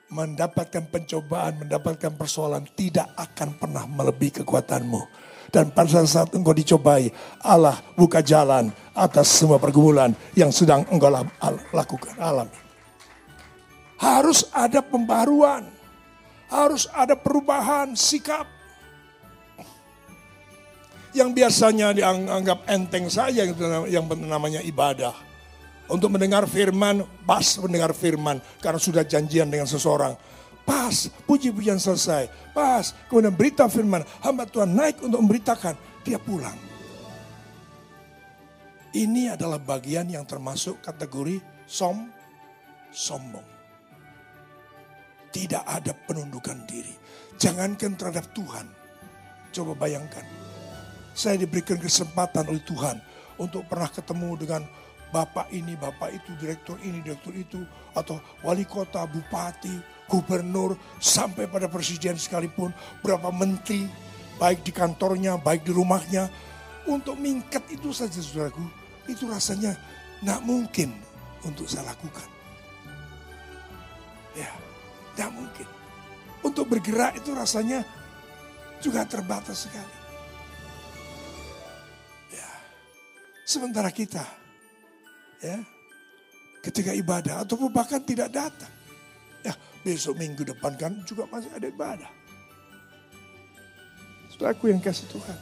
mendapatkan 0.09 0.88
pencobaan, 0.88 1.68
mendapatkan 1.68 2.12
persoalan 2.16 2.64
tidak 2.72 3.12
akan 3.14 3.61
pernah 3.61 3.85
melebihi 3.85 4.42
kekuatanmu. 4.42 5.02
Dan 5.49 5.73
pada 5.73 6.05
saat 6.05 6.29
engkau 6.37 6.53
dicobai, 6.53 7.09
Allah 7.41 7.81
buka 7.97 8.21
jalan 8.21 8.69
atas 8.93 9.33
semua 9.33 9.57
pergumulan 9.57 10.13
yang 10.37 10.53
sedang 10.53 10.85
engkau 10.93 11.09
lakukan, 11.73 12.15
alami. 12.21 12.53
Harus 13.97 14.45
ada 14.53 14.85
pembaruan, 14.85 15.65
harus 16.53 16.85
ada 16.93 17.17
perubahan 17.17 17.97
sikap. 17.97 18.45
Yang 21.17 21.29
biasanya 21.33 21.97
dianggap 21.97 22.69
enteng 22.69 23.09
saja 23.09 23.49
yang 23.89 24.05
namanya 24.29 24.61
ibadah 24.61 25.17
untuk 25.89 26.13
mendengar 26.13 26.45
firman, 26.45 27.01
pas 27.25 27.57
mendengar 27.65 27.97
firman 27.97 28.39
karena 28.61 28.77
sudah 28.77 29.03
janjian 29.09 29.49
dengan 29.49 29.65
seseorang. 29.65 30.13
Pas, 30.68 31.09
puji-pujian 31.24 31.81
selesai. 31.81 32.28
Pas, 32.52 32.92
kemudian 33.09 33.33
berita 33.33 33.64
firman, 33.72 34.04
hamba 34.20 34.44
Tuhan 34.44 34.76
naik 34.76 35.00
untuk 35.00 35.24
memberitakan, 35.24 35.72
dia 36.04 36.20
pulang. 36.20 36.61
Ini 38.92 39.33
adalah 39.33 39.57
bagian 39.57 40.12
yang 40.12 40.28
termasuk 40.28 40.85
kategori 40.85 41.40
som, 41.64 42.12
sombong. 42.92 43.44
Tidak 45.33 45.64
ada 45.64 45.96
penundukan 46.04 46.68
diri. 46.68 46.92
Jangankan 47.40 47.96
terhadap 47.96 48.28
Tuhan. 48.37 48.68
Coba 49.48 49.72
bayangkan. 49.72 50.24
Saya 51.16 51.40
diberikan 51.40 51.81
kesempatan 51.81 52.44
oleh 52.44 52.61
Tuhan 52.68 53.00
untuk 53.40 53.64
pernah 53.72 53.88
ketemu 53.88 54.37
dengan 54.37 54.62
bapak 55.16 55.48
ini, 55.48 55.72
bapak 55.81 56.12
itu, 56.12 56.31
direktur 56.37 56.76
ini, 56.85 57.00
direktur 57.00 57.33
itu, 57.33 57.61
atau 57.96 58.20
wali 58.44 58.68
kota, 58.68 59.09
bupati, 59.09 59.98
gubernur, 60.09 60.75
sampai 60.99 61.47
pada 61.47 61.68
presiden 61.68 62.16
sekalipun, 62.16 62.73
berapa 63.05 63.29
menteri, 63.29 63.85
baik 64.40 64.64
di 64.64 64.73
kantornya, 64.73 65.37
baik 65.37 65.68
di 65.68 65.73
rumahnya, 65.77 66.33
untuk 66.88 67.21
mingket 67.21 67.61
itu 67.68 67.92
saja 67.92 68.16
saudaraku, 68.16 68.64
itu 69.05 69.29
rasanya 69.29 69.77
nggak 70.25 70.40
mungkin 70.42 70.97
untuk 71.44 71.68
saya 71.68 71.92
lakukan. 71.92 72.29
Ya, 74.33 74.51
nggak 75.14 75.31
mungkin. 75.37 75.68
Untuk 76.40 76.64
bergerak 76.71 77.21
itu 77.21 77.35
rasanya 77.37 77.85
juga 78.81 79.05
terbatas 79.05 79.68
sekali. 79.68 79.97
Ya, 82.33 82.49
sementara 83.44 83.90
kita 83.90 84.23
ya 85.42 85.59
ketika 86.62 86.94
ibadah 86.94 87.42
ataupun 87.42 87.71
bahkan 87.71 88.03
tidak 88.03 88.31
datang. 88.31 88.78
Besok 89.85 90.19
minggu 90.19 90.43
depan 90.43 90.75
kan 90.75 90.93
juga 91.07 91.25
masih 91.31 91.49
ada 91.55 91.67
ibadah. 91.71 92.11
Sudah 94.35 94.55
aku 94.55 94.71
yang 94.71 94.83
kasih 94.83 95.07
Tuhan. 95.11 95.39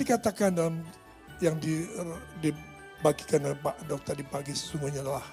Dikatakan 0.00 0.50
dalam 0.56 0.80
yang 1.44 1.56
di, 1.60 1.84
dibagikan 2.40 3.44
oleh 3.44 3.58
Pak 3.60 3.76
Dokter 3.84 4.16
di 4.16 4.24
pagi 4.24 4.52
sesungguhnya 4.56 5.04
adalah 5.04 5.24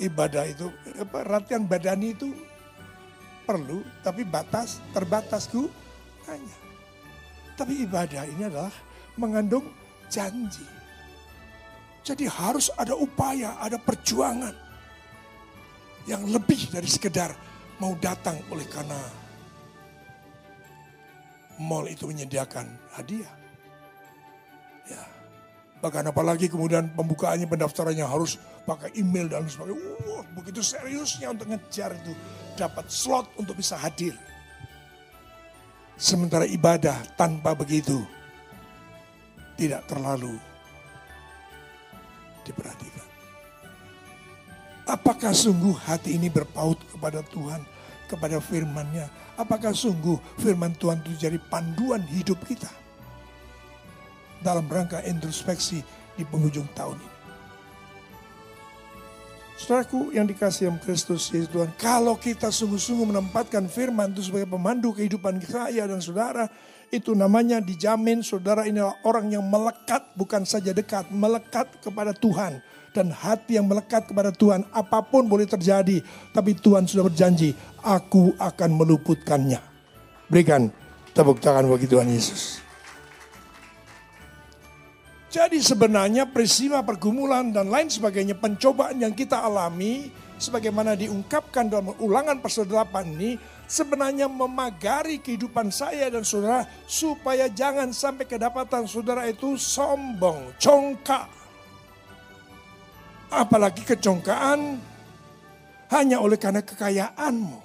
ibadah 0.00 0.44
itu, 0.48 0.72
apa, 0.96 1.24
latihan 1.24 1.64
badani 1.68 2.16
itu 2.16 2.32
perlu, 3.44 3.84
tapi 4.00 4.24
batas, 4.24 4.80
terbatasku 4.96 5.68
hanya. 6.28 6.56
Tapi 7.54 7.84
ibadah 7.84 8.24
ini 8.24 8.48
adalah 8.48 8.72
mengandung 9.20 9.68
janji. 10.08 10.64
Jadi 12.04 12.28
harus 12.28 12.68
ada 12.76 12.92
upaya, 12.96 13.56
ada 13.60 13.80
perjuangan 13.80 14.63
yang 16.04 16.24
lebih 16.28 16.68
dari 16.68 16.88
sekedar 16.88 17.32
mau 17.80 17.96
datang 17.98 18.38
oleh 18.52 18.64
karena 18.68 18.98
mall 21.58 21.86
itu 21.86 22.06
menyediakan 22.06 22.66
hadiah. 22.98 23.34
Ya. 24.90 25.02
Bahkan 25.80 26.12
apalagi 26.12 26.48
kemudian 26.48 26.92
pembukaannya 26.96 27.44
pendaftarannya 27.44 28.04
harus 28.08 28.40
pakai 28.64 28.96
email 28.96 29.28
dan 29.28 29.44
sebagainya. 29.44 29.80
Wah, 30.08 30.24
begitu 30.32 30.64
seriusnya 30.64 31.32
untuk 31.32 31.52
ngejar 31.52 31.92
itu 31.92 32.12
dapat 32.56 32.88
slot 32.88 33.28
untuk 33.36 33.56
bisa 33.60 33.76
hadir. 33.76 34.16
Sementara 35.94 36.48
ibadah 36.48 36.96
tanpa 37.14 37.54
begitu 37.54 38.02
tidak 39.54 39.86
terlalu 39.86 40.34
diperhatikan. 42.42 43.03
Apakah 44.94 45.34
sungguh 45.34 45.74
hati 45.74 46.14
ini 46.14 46.30
berpaut 46.30 46.78
kepada 46.86 47.18
Tuhan, 47.26 47.66
kepada 48.06 48.38
firman-Nya? 48.38 49.10
Apakah 49.34 49.74
sungguh 49.74 50.22
firman 50.38 50.70
Tuhan 50.78 51.02
itu 51.02 51.26
jadi 51.26 51.38
panduan 51.50 51.98
hidup 52.14 52.38
kita? 52.46 52.70
Dalam 54.38 54.70
rangka 54.70 55.02
introspeksi 55.02 55.82
di 56.14 56.22
penghujung 56.22 56.70
tahun 56.78 56.94
ini. 56.94 57.12
Saudaraku 59.58 60.14
yang 60.14 60.30
dikasih 60.30 60.70
yang 60.70 60.78
Kristus 60.78 61.26
Yesus 61.34 61.50
Tuhan, 61.50 61.74
kalau 61.74 62.14
kita 62.14 62.54
sungguh-sungguh 62.54 63.10
menempatkan 63.10 63.66
firman 63.66 64.14
itu 64.14 64.30
sebagai 64.30 64.46
pemandu 64.46 64.94
kehidupan 64.94 65.42
saya 65.42 65.90
dan 65.90 65.98
saudara, 65.98 66.46
itu 66.90 67.16
namanya 67.16 67.62
dijamin 67.62 68.20
saudara 68.20 68.68
inilah 68.68 68.96
orang 69.06 69.32
yang 69.32 69.44
melekat 69.44 70.04
bukan 70.18 70.44
saja 70.44 70.72
dekat, 70.74 71.08
melekat 71.12 71.68
kepada 71.80 72.12
Tuhan. 72.12 72.60
Dan 72.94 73.10
hati 73.10 73.58
yang 73.58 73.66
melekat 73.66 74.06
kepada 74.06 74.30
Tuhan 74.30 74.62
apa 74.70 75.02
pun 75.02 75.26
boleh 75.26 75.50
terjadi. 75.50 75.98
Tapi 76.30 76.54
Tuhan 76.54 76.86
sudah 76.86 77.10
berjanji, 77.10 77.50
aku 77.82 78.38
akan 78.38 78.70
meluputkannya. 78.70 79.58
Berikan 80.30 80.70
tepuk 81.10 81.42
tangan 81.42 81.66
bagi 81.66 81.90
Tuhan 81.90 82.06
Yesus. 82.06 82.62
Jadi 85.34 85.58
sebenarnya 85.58 86.30
peristiwa 86.30 86.86
pergumulan 86.86 87.50
dan 87.50 87.66
lain 87.66 87.90
sebagainya 87.90 88.38
pencobaan 88.38 89.02
yang 89.02 89.10
kita 89.10 89.42
alami 89.42 90.06
sebagaimana 90.38 90.94
diungkapkan 90.94 91.66
dalam 91.66 91.90
ulangan 91.98 92.38
pasal 92.38 92.70
8 92.70 93.18
ini 93.18 93.34
sebenarnya 93.64 94.28
memagari 94.28 95.20
kehidupan 95.20 95.72
saya 95.72 96.12
dan 96.12 96.22
saudara 96.22 96.68
supaya 96.84 97.48
jangan 97.48 97.90
sampai 97.90 98.28
kedapatan 98.28 98.84
saudara 98.84 99.24
itu 99.28 99.56
sombong, 99.56 100.52
congkak. 100.60 101.28
Apalagi 103.32 103.82
kecongkaan 103.82 104.78
hanya 105.90 106.22
oleh 106.22 106.38
karena 106.38 106.62
kekayaanmu. 106.62 107.60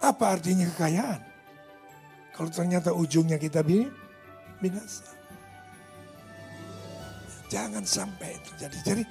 Apa 0.00 0.24
artinya 0.34 0.64
kekayaan? 0.74 1.20
Kalau 2.34 2.50
ternyata 2.50 2.90
ujungnya 2.96 3.36
kita 3.36 3.60
binasa. 4.58 5.06
Jangan 7.52 7.84
sampai 7.84 8.40
terjadi. 8.48 8.78
Jadi 8.80 9.02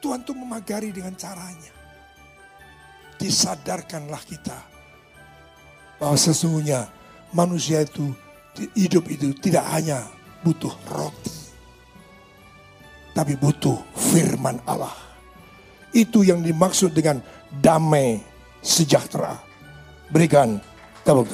Tuhan 0.00 0.24
tuh 0.24 0.32
memagari 0.32 0.88
dengan 0.88 1.12
caranya 1.18 1.77
disadarkanlah 3.18 4.22
kita 4.24 4.56
bahwa 5.98 6.14
sesungguhnya 6.14 6.86
manusia 7.34 7.82
itu 7.82 8.14
hidup 8.78 9.10
itu 9.10 9.34
tidak 9.38 9.66
hanya 9.74 10.06
butuh 10.46 10.70
roti, 10.90 11.34
tapi 13.12 13.34
butuh 13.34 13.76
firman 13.94 14.62
Allah. 14.64 14.94
Itu 15.90 16.22
yang 16.22 16.44
dimaksud 16.44 16.94
dengan 16.94 17.18
damai 17.58 18.22
sejahtera. 18.62 19.34
Berikan 20.08 20.62
tepuk. 21.02 21.32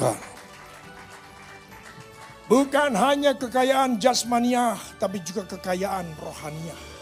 Bukan 2.45 2.93
hanya 2.93 3.33
kekayaan 3.33 3.97
jasmaniah, 3.97 4.77
tapi 5.01 5.17
juga 5.25 5.49
kekayaan 5.49 6.05
rohaniah. 6.21 6.94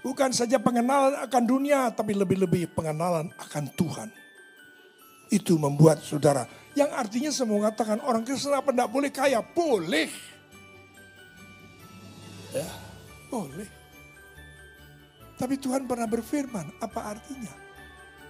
Bukan 0.00 0.32
saja 0.32 0.56
pengenalan 0.56 1.12
akan 1.28 1.42
dunia, 1.44 1.92
tapi 1.92 2.16
lebih-lebih 2.16 2.72
pengenalan 2.72 3.28
akan 3.36 3.64
Tuhan. 3.76 4.08
Itu 5.28 5.60
membuat 5.60 6.00
saudara, 6.00 6.48
yang 6.74 6.90
artinya 6.94 7.28
semua 7.34 7.66
mengatakan 7.66 7.98
orang 8.02 8.22
Kristen 8.22 8.54
apa 8.54 8.70
tidak 8.70 8.90
boleh 8.90 9.10
kaya? 9.10 9.42
Boleh. 9.42 10.08
Ya, 12.50 12.66
boleh. 13.30 13.68
Tapi 15.38 15.54
Tuhan 15.56 15.84
pernah 15.88 16.08
berfirman, 16.08 16.66
apa 16.80 17.16
artinya? 17.16 17.52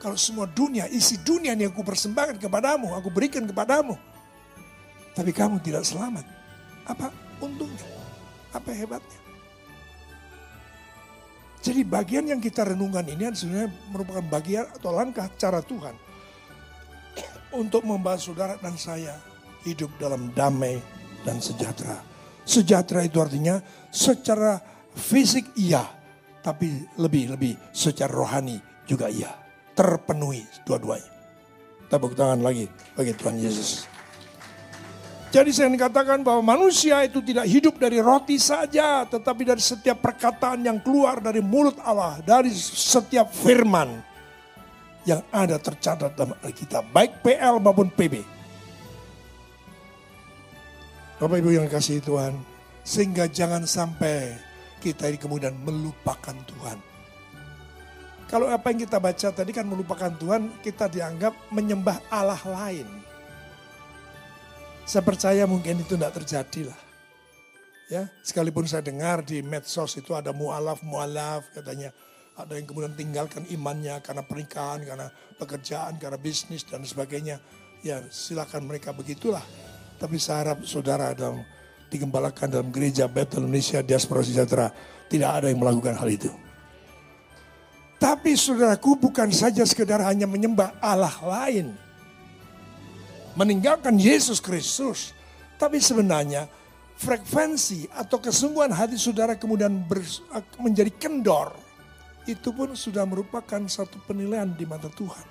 Kalau 0.00 0.16
semua 0.16 0.48
dunia, 0.48 0.88
isi 0.88 1.20
dunia 1.20 1.52
ini 1.52 1.68
aku 1.68 1.84
persembahkan 1.84 2.40
kepadamu, 2.40 2.96
aku 2.96 3.12
berikan 3.12 3.44
kepadamu. 3.44 3.98
Tapi 5.12 5.30
kamu 5.34 5.60
tidak 5.60 5.84
selamat. 5.84 6.24
Apa 6.88 7.12
untungnya? 7.42 7.84
Apa 8.54 8.72
hebatnya? 8.72 9.29
Jadi 11.60 11.84
bagian 11.84 12.24
yang 12.24 12.40
kita 12.40 12.64
renungkan 12.64 13.04
ini 13.04 13.28
sebenarnya 13.36 13.68
merupakan 13.92 14.24
bagian 14.24 14.64
atau 14.72 14.96
langkah 14.96 15.28
cara 15.36 15.60
Tuhan 15.60 15.92
untuk 17.52 17.84
membahas 17.84 18.24
saudara 18.24 18.54
dan 18.56 18.80
saya 18.80 19.20
hidup 19.68 19.92
dalam 20.00 20.32
damai 20.32 20.80
dan 21.20 21.36
sejahtera. 21.36 22.00
Sejahtera 22.48 23.04
itu 23.04 23.20
artinya 23.20 23.60
secara 23.92 24.56
fisik 24.96 25.52
iya, 25.60 25.84
tapi 26.40 26.88
lebih-lebih 26.96 27.76
secara 27.76 28.08
rohani 28.10 28.56
juga 28.88 29.12
iya. 29.12 29.36
Terpenuhi 29.76 30.44
dua-duanya. 30.64 31.08
Tepuk 31.92 32.16
tangan 32.16 32.40
lagi 32.40 32.68
bagi 32.96 33.12
Tuhan 33.12 33.36
Yesus. 33.36 33.99
Jadi 35.30 35.54
saya 35.54 35.70
katakan 35.70 36.26
bahwa 36.26 36.58
manusia 36.58 37.06
itu 37.06 37.22
tidak 37.22 37.46
hidup 37.46 37.78
dari 37.78 38.02
roti 38.02 38.34
saja, 38.34 39.06
tetapi 39.06 39.46
dari 39.46 39.62
setiap 39.62 40.02
perkataan 40.02 40.66
yang 40.66 40.82
keluar 40.82 41.22
dari 41.22 41.38
mulut 41.38 41.78
Allah, 41.86 42.18
dari 42.18 42.50
setiap 42.50 43.30
firman 43.30 44.02
yang 45.06 45.22
ada 45.30 45.54
tercatat 45.62 46.18
dalam 46.18 46.34
Alkitab, 46.42 46.82
baik 46.90 47.22
PL 47.22 47.62
maupun 47.62 47.86
PB. 47.94 48.26
Bapak 51.22 51.36
Ibu 51.38 51.50
yang 51.62 51.70
kasih 51.70 52.02
Tuhan, 52.02 52.34
sehingga 52.82 53.30
jangan 53.30 53.62
sampai 53.70 54.34
kita 54.82 55.14
ini 55.14 55.18
kemudian 55.20 55.54
melupakan 55.62 56.34
Tuhan. 56.34 56.78
Kalau 58.26 58.50
apa 58.50 58.74
yang 58.74 58.82
kita 58.82 58.98
baca 58.98 59.28
tadi 59.30 59.50
kan 59.54 59.62
melupakan 59.62 60.10
Tuhan, 60.10 60.58
kita 60.58 60.90
dianggap 60.90 61.38
menyembah 61.54 62.02
Allah 62.10 62.42
lain. 62.42 63.09
Saya 64.84 65.02
percaya 65.06 65.44
mungkin 65.46 65.80
itu 65.80 65.94
tidak 65.94 66.16
terjadi 66.22 66.72
lah. 66.72 66.80
Ya, 67.90 68.06
sekalipun 68.22 68.70
saya 68.70 68.86
dengar 68.86 69.26
di 69.26 69.42
medsos 69.42 69.98
itu 69.98 70.14
ada 70.14 70.30
mualaf 70.30 70.78
mualaf 70.86 71.50
katanya 71.50 71.90
ada 72.38 72.54
yang 72.54 72.66
kemudian 72.70 72.94
tinggalkan 72.94 73.42
imannya 73.50 73.98
karena 74.00 74.22
pernikahan, 74.22 74.80
karena 74.86 75.10
pekerjaan, 75.36 75.98
karena 75.98 76.16
bisnis 76.16 76.62
dan 76.64 76.86
sebagainya. 76.86 77.42
Ya 77.80 77.98
silakan 78.12 78.68
mereka 78.68 78.92
begitulah. 78.92 79.42
Tapi 79.98 80.16
saya 80.20 80.52
harap 80.52 80.64
saudara 80.68 81.12
dalam 81.16 81.42
digembalakan 81.90 82.46
dalam 82.48 82.68
gereja 82.70 83.10
Bethel 83.10 83.44
Indonesia 83.44 83.82
Diaspora 83.82 84.22
Sejahtera 84.22 84.70
tidak 85.10 85.30
ada 85.42 85.46
yang 85.50 85.58
melakukan 85.58 85.98
hal 85.98 86.08
itu. 86.08 86.30
Tapi 88.00 88.32
saudaraku 88.32 88.96
bukan 88.96 89.28
saja 89.28 89.60
sekedar 89.66 90.00
hanya 90.00 90.24
menyembah 90.24 90.72
Allah 90.80 91.12
lain 91.20 91.76
meninggalkan 93.34 93.98
Yesus 93.98 94.38
Kristus. 94.42 95.12
Tapi 95.60 95.76
sebenarnya 95.76 96.48
frekuensi 97.00 97.88
atau 97.92 98.20
kesungguhan 98.20 98.72
hati 98.72 98.96
saudara 99.00 99.36
kemudian 99.36 99.72
ber, 99.84 100.00
menjadi 100.60 100.92
kendor. 100.92 101.52
Itu 102.28 102.52
pun 102.52 102.76
sudah 102.76 103.08
merupakan 103.08 103.60
satu 103.64 103.96
penilaian 104.04 104.48
di 104.52 104.68
mata 104.68 104.92
Tuhan. 104.92 105.26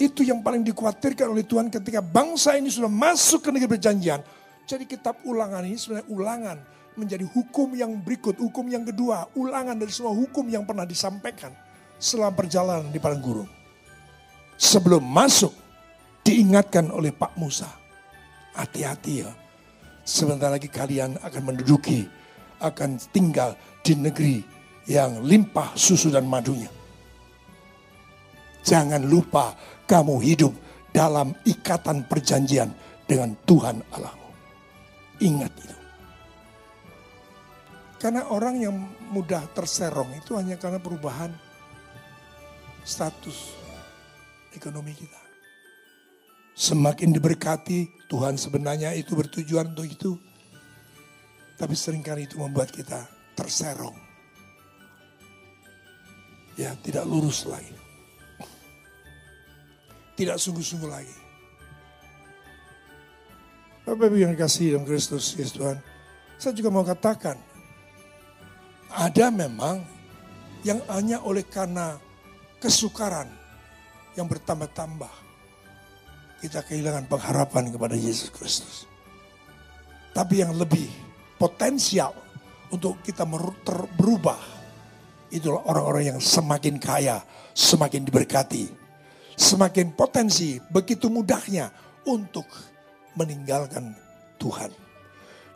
Itu 0.00 0.26
yang 0.26 0.42
paling 0.42 0.66
dikhawatirkan 0.66 1.30
oleh 1.30 1.46
Tuhan 1.46 1.70
ketika 1.70 2.02
bangsa 2.02 2.58
ini 2.58 2.72
sudah 2.72 2.90
masuk 2.90 3.44
ke 3.44 3.48
negeri 3.54 3.78
perjanjian. 3.78 4.18
Jadi 4.66 4.88
kitab 4.88 5.20
ulangan 5.22 5.62
ini 5.62 5.78
sebenarnya 5.78 6.08
ulangan 6.10 6.58
menjadi 6.98 7.24
hukum 7.28 7.72
yang 7.76 7.92
berikut, 8.02 8.36
hukum 8.40 8.66
yang 8.68 8.82
kedua, 8.82 9.30
ulangan 9.38 9.78
dari 9.78 9.92
semua 9.94 10.12
hukum 10.12 10.44
yang 10.48 10.66
pernah 10.66 10.84
disampaikan 10.84 11.52
selama 11.96 12.34
perjalanan 12.34 12.90
di 12.90 12.98
padang 12.98 13.22
gurun. 13.22 13.48
Sebelum 14.58 15.00
masuk 15.00 15.54
diingatkan 16.22 16.90
oleh 16.90 17.10
Pak 17.14 17.38
Musa. 17.38 17.68
Hati-hati 18.54 19.14
ya. 19.22 19.30
Sebentar 20.02 20.50
lagi 20.50 20.66
kalian 20.66 21.18
akan 21.22 21.42
menduduki, 21.54 22.06
akan 22.58 22.98
tinggal 23.14 23.54
di 23.82 23.94
negeri 23.94 24.42
yang 24.90 25.22
limpah 25.22 25.74
susu 25.78 26.10
dan 26.10 26.26
madunya. 26.26 26.70
Jangan 28.62 29.02
lupa 29.02 29.54
kamu 29.86 30.22
hidup 30.22 30.52
dalam 30.94 31.34
ikatan 31.46 32.06
perjanjian 32.06 32.70
dengan 33.06 33.34
Tuhan 33.46 33.82
Allahmu. 33.94 34.28
Ingat 35.22 35.52
itu. 35.58 35.76
Karena 38.02 38.26
orang 38.34 38.58
yang 38.58 38.74
mudah 39.14 39.46
terserong 39.54 40.10
itu 40.18 40.34
hanya 40.34 40.58
karena 40.58 40.82
perubahan 40.82 41.30
status 42.82 43.54
ekonomi 44.50 44.90
kita. 44.90 45.21
Semakin 46.52 47.16
diberkati, 47.16 48.08
Tuhan 48.12 48.36
sebenarnya 48.36 48.92
itu 48.92 49.16
bertujuan 49.16 49.72
untuk 49.72 49.88
itu. 49.88 50.12
Tapi 51.56 51.72
sering 51.72 52.04
kali 52.04 52.28
itu 52.28 52.36
membuat 52.36 52.68
kita 52.68 53.08
terserong. 53.32 53.96
Ya, 56.60 56.76
tidak 56.84 57.08
lurus 57.08 57.48
lagi. 57.48 57.72
Tidak 60.12 60.36
sungguh-sungguh 60.36 60.90
lagi. 60.92 61.16
Bapak 63.82 64.12
Ibu 64.12 64.16
yang 64.20 64.36
kasih 64.36 64.76
dalam 64.76 64.84
Kristus, 64.84 65.32
Yesus 65.34 65.56
Tuhan. 65.56 65.80
Saya 66.36 66.52
juga 66.52 66.70
mau 66.70 66.84
katakan, 66.84 67.34
ada 68.92 69.26
memang 69.32 69.80
yang 70.62 70.78
hanya 70.92 71.24
oleh 71.24 71.42
karena 71.42 71.96
kesukaran 72.60 73.26
yang 74.14 74.28
bertambah-tambah 74.28 75.31
kita 76.42 76.66
kehilangan 76.66 77.06
pengharapan 77.06 77.70
kepada 77.70 77.94
Yesus 77.94 78.34
Kristus. 78.34 78.90
Tapi 80.10 80.42
yang 80.42 80.58
lebih 80.58 80.90
potensial 81.38 82.10
untuk 82.74 82.98
kita 83.06 83.22
berubah 83.94 84.42
itulah 85.30 85.62
orang-orang 85.70 86.12
yang 86.12 86.20
semakin 86.20 86.82
kaya, 86.82 87.22
semakin 87.54 88.02
diberkati, 88.02 88.68
semakin 89.38 89.94
potensi 89.94 90.58
begitu 90.68 91.06
mudahnya 91.06 91.70
untuk 92.10 92.50
meninggalkan 93.14 93.94
Tuhan. 94.36 94.74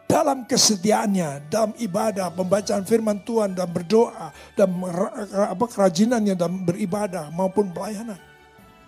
Dalam 0.06 0.46
kesetiaannya, 0.46 1.50
dalam 1.50 1.74
ibadah, 1.82 2.30
pembacaan 2.30 2.86
firman 2.86 3.26
Tuhan, 3.26 3.58
dan 3.58 3.66
berdoa, 3.66 4.30
dan 4.54 4.70
apa 5.34 5.66
kerajinannya 5.66 6.38
dalam 6.38 6.62
beribadah 6.62 7.26
maupun 7.34 7.74
pelayanan. 7.74 8.16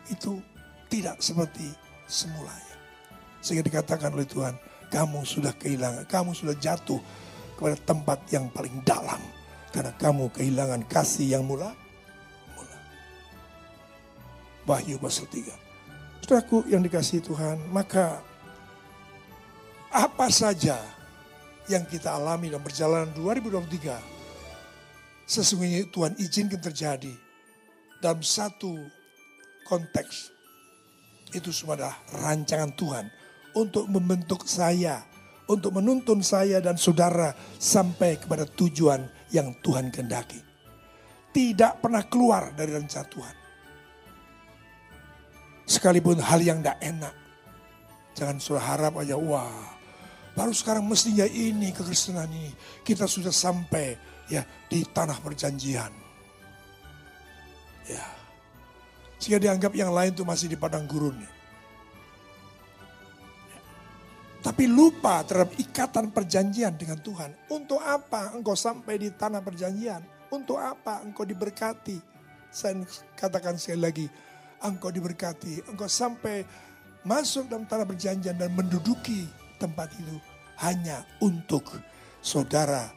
Itu 0.06 0.38
tidak 0.86 1.18
seperti 1.18 1.87
semulanya. 2.08 2.76
Sehingga 3.44 3.62
dikatakan 3.62 4.10
oleh 4.10 4.26
Tuhan, 4.26 4.56
kamu 4.88 5.22
sudah 5.22 5.52
kehilangan, 5.54 6.08
kamu 6.08 6.32
sudah 6.32 6.56
jatuh 6.56 6.98
kepada 7.54 7.76
tempat 7.84 8.18
yang 8.32 8.48
paling 8.50 8.80
dalam. 8.82 9.20
Karena 9.68 9.92
kamu 10.00 10.32
kehilangan 10.32 10.82
kasih 10.88 11.38
yang 11.38 11.44
mula, 11.44 11.76
mula. 12.56 12.76
Wahyu 14.64 14.96
pasal 14.96 15.28
3. 15.28 15.52
Saudaraku 16.24 16.64
yang 16.72 16.80
dikasih 16.80 17.20
Tuhan, 17.20 17.60
maka 17.68 18.24
apa 19.92 20.28
saja 20.32 20.80
yang 21.68 21.84
kita 21.84 22.16
alami 22.16 22.48
dalam 22.48 22.64
perjalanan 22.64 23.12
2023, 23.12 23.96
sesungguhnya 25.28 25.84
Tuhan 25.92 26.16
izinkan 26.16 26.60
terjadi 26.60 27.12
dalam 28.00 28.24
satu 28.24 28.72
konteks 29.68 30.37
itu 31.32 31.52
semua 31.52 31.76
adalah 31.76 31.96
rancangan 32.12 32.72
Tuhan 32.76 33.04
untuk 33.56 33.88
membentuk 33.88 34.44
saya, 34.44 35.04
untuk 35.48 35.76
menuntun 35.76 36.20
saya 36.20 36.60
dan 36.60 36.76
saudara 36.76 37.34
sampai 37.56 38.20
kepada 38.20 38.44
tujuan 38.46 39.08
yang 39.32 39.56
Tuhan 39.60 39.92
kehendaki. 39.92 40.40
Tidak 41.32 41.84
pernah 41.84 42.02
keluar 42.08 42.52
dari 42.56 42.72
rencana 42.72 43.06
Tuhan. 43.06 43.36
Sekalipun 45.68 46.16
hal 46.24 46.40
yang 46.40 46.64
tidak 46.64 46.78
enak. 46.80 47.14
Jangan 48.16 48.36
sudah 48.40 48.64
harap 48.64 48.98
aja, 48.98 49.14
wah 49.14 49.78
baru 50.38 50.54
sekarang 50.54 50.86
mestinya 50.86 51.26
ini 51.26 51.74
kekristenan 51.74 52.30
ini. 52.30 52.54
Kita 52.86 53.10
sudah 53.10 53.34
sampai 53.34 53.98
ya 54.30 54.46
di 54.70 54.86
tanah 54.86 55.18
perjanjian. 55.18 55.92
Ya, 57.88 58.06
Sehingga 59.18 59.42
dianggap 59.42 59.74
yang 59.74 59.90
lain 59.90 60.14
itu 60.14 60.22
masih 60.22 60.46
di 60.46 60.56
padang 60.58 60.86
gurun. 60.86 61.18
Tapi 64.38 64.64
lupa 64.70 65.26
terhadap 65.26 65.52
ikatan 65.58 66.14
perjanjian 66.14 66.72
dengan 66.78 66.96
Tuhan. 67.02 67.34
Untuk 67.50 67.82
apa 67.82 68.32
engkau 68.32 68.54
sampai 68.54 68.96
di 68.96 69.10
tanah 69.10 69.42
perjanjian? 69.42 70.00
Untuk 70.30 70.56
apa 70.62 71.02
engkau 71.02 71.26
diberkati? 71.26 71.98
Saya 72.48 72.80
katakan 73.18 73.58
sekali 73.58 73.82
lagi, 73.82 74.06
engkau 74.62 74.94
diberkati. 74.94 75.66
Engkau 75.68 75.90
sampai 75.90 76.46
masuk 77.02 77.50
dalam 77.50 77.66
tanah 77.66 77.84
perjanjian 77.84 78.38
dan 78.38 78.54
menduduki 78.54 79.26
tempat 79.58 79.90
itu 79.98 80.16
hanya 80.62 81.02
untuk 81.18 81.66
saudara 82.22 82.90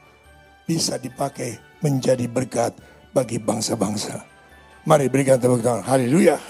bisa 0.65 0.97
dipakai 0.97 1.57
menjadi 1.82 2.30
berkat 2.30 2.74
bagi 3.11 3.41
bangsa-bangsa. 3.41 4.30
Mari 4.82 5.13
berikan 5.13 5.38
tepuk 5.38 5.61
tangan. 5.61 5.86
Haleluya. 5.86 6.41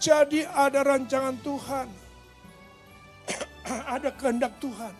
Jadi 0.00 0.48
ada 0.48 0.80
rancangan 0.80 1.36
Tuhan 1.44 1.88
ada 4.00 4.08
kehendak 4.16 4.56
Tuhan 4.56 4.94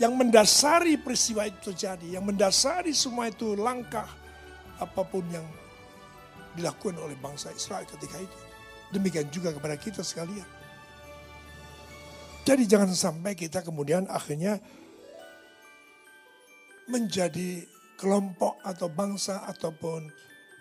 yang 0.00 0.16
mendasari 0.16 0.98
peristiwa 0.98 1.46
itu 1.46 1.70
terjadi, 1.70 2.18
yang 2.18 2.24
mendasari 2.24 2.90
semua 2.90 3.28
itu 3.28 3.52
langkah 3.54 4.08
apa 4.80 5.02
pun 5.04 5.22
yang 5.28 5.44
dilakukan 6.56 6.98
oleh 6.98 7.14
bangsa 7.20 7.52
Israel 7.52 7.84
ketika 7.84 8.18
itu. 8.18 8.38
Demikian 8.90 9.30
juga 9.30 9.54
kepada 9.54 9.78
kita 9.78 10.02
sekalian. 10.02 10.48
Jadi 12.42 12.66
jangan 12.66 12.90
sampai 12.90 13.38
kita 13.38 13.62
kemudian 13.62 14.08
akhirnya 14.10 14.58
menjadi 16.90 17.62
kelompok 17.94 18.58
atau 18.66 18.90
bangsa 18.90 19.46
ataupun 19.46 20.10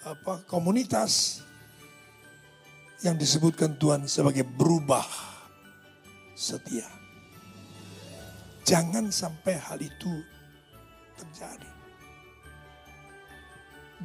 apa 0.04 0.40
komunitas 0.48 1.44
yang 3.04 3.16
disebutkan 3.16 3.76
Tuhan 3.80 4.08
sebagai 4.08 4.44
berubah 4.48 5.04
setia. 6.36 6.88
Jangan 8.64 9.12
sampai 9.12 9.56
hal 9.60 9.80
itu 9.80 10.24
terjadi. 11.20 11.72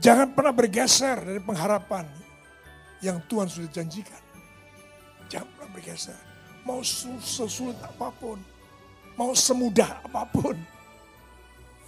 Jangan 0.02 0.34
pernah 0.34 0.50
bergeser 0.50 1.22
dari 1.22 1.38
pengharapan 1.38 2.06
yang 2.98 3.22
Tuhan 3.30 3.46
sudah 3.46 3.70
janjikan. 3.70 4.22
Jangan 5.30 5.46
pernah 5.54 5.70
bergeser. 5.70 6.20
Mau 6.66 6.80
sesulit 7.22 7.78
apa 7.82 8.10
pun. 8.18 8.40
Mau 9.14 9.30
semudah 9.36 10.02
apa 10.02 10.26
pun. 10.26 10.56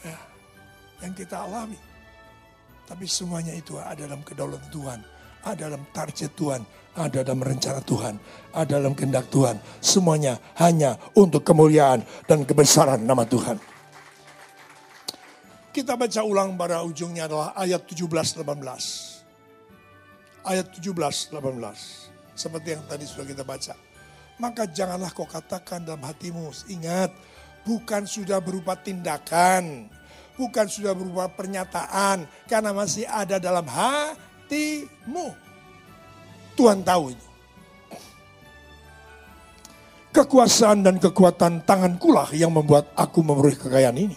Ya, 0.06 0.18
yang 1.02 1.14
kita 1.16 1.42
alami. 1.42 1.78
Tapi 2.86 3.04
semuanya 3.10 3.52
itu 3.52 3.76
ada 3.78 4.06
dalam 4.06 4.22
kedaulatan 4.22 4.70
Tuhan 4.70 5.00
ada 5.46 5.70
dalam 5.70 5.86
target 5.94 6.34
Tuhan, 6.34 6.66
ada 6.98 7.22
dalam 7.22 7.38
rencana 7.38 7.78
Tuhan, 7.78 8.18
ada 8.50 8.82
dalam 8.82 8.98
kehendak 8.98 9.30
Tuhan. 9.30 9.62
Semuanya 9.78 10.42
hanya 10.58 10.98
untuk 11.14 11.46
kemuliaan 11.46 12.02
dan 12.26 12.42
kebesaran 12.42 13.06
nama 13.06 13.22
Tuhan. 13.22 13.54
Kita 15.70 15.94
baca 15.94 16.20
ulang 16.26 16.58
pada 16.58 16.82
ujungnya 16.82 17.30
adalah 17.30 17.54
ayat 17.54 17.86
17-18. 17.86 18.42
Ayat 20.42 20.66
17-18. 20.74 21.30
Seperti 22.34 22.68
yang 22.74 22.82
tadi 22.90 23.04
sudah 23.06 23.26
kita 23.28 23.44
baca. 23.46 23.76
Maka 24.36 24.68
janganlah 24.68 25.12
kau 25.14 25.28
katakan 25.28 25.84
dalam 25.84 26.02
hatimu, 26.04 26.52
ingat 26.68 27.12
bukan 27.64 28.04
sudah 28.04 28.40
berupa 28.40 28.76
tindakan, 28.76 29.88
bukan 30.36 30.68
sudah 30.70 30.92
berupa 30.92 31.26
pernyataan, 31.32 32.28
karena 32.46 32.70
masih 32.70 33.08
ada 33.08 33.36
dalam 33.42 33.66
hati 33.66 34.26
hatimu. 34.46 35.34
Tuhan 36.54 36.86
tahu 36.86 37.12
itu. 37.12 37.26
Kekuasaan 40.14 40.80
dan 40.80 40.96
kekuatan 40.96 41.60
tangankulah 41.68 42.32
yang 42.32 42.48
membuat 42.48 42.88
aku 42.96 43.20
memberi 43.20 43.52
kekayaan 43.52 43.98
ini. 44.00 44.16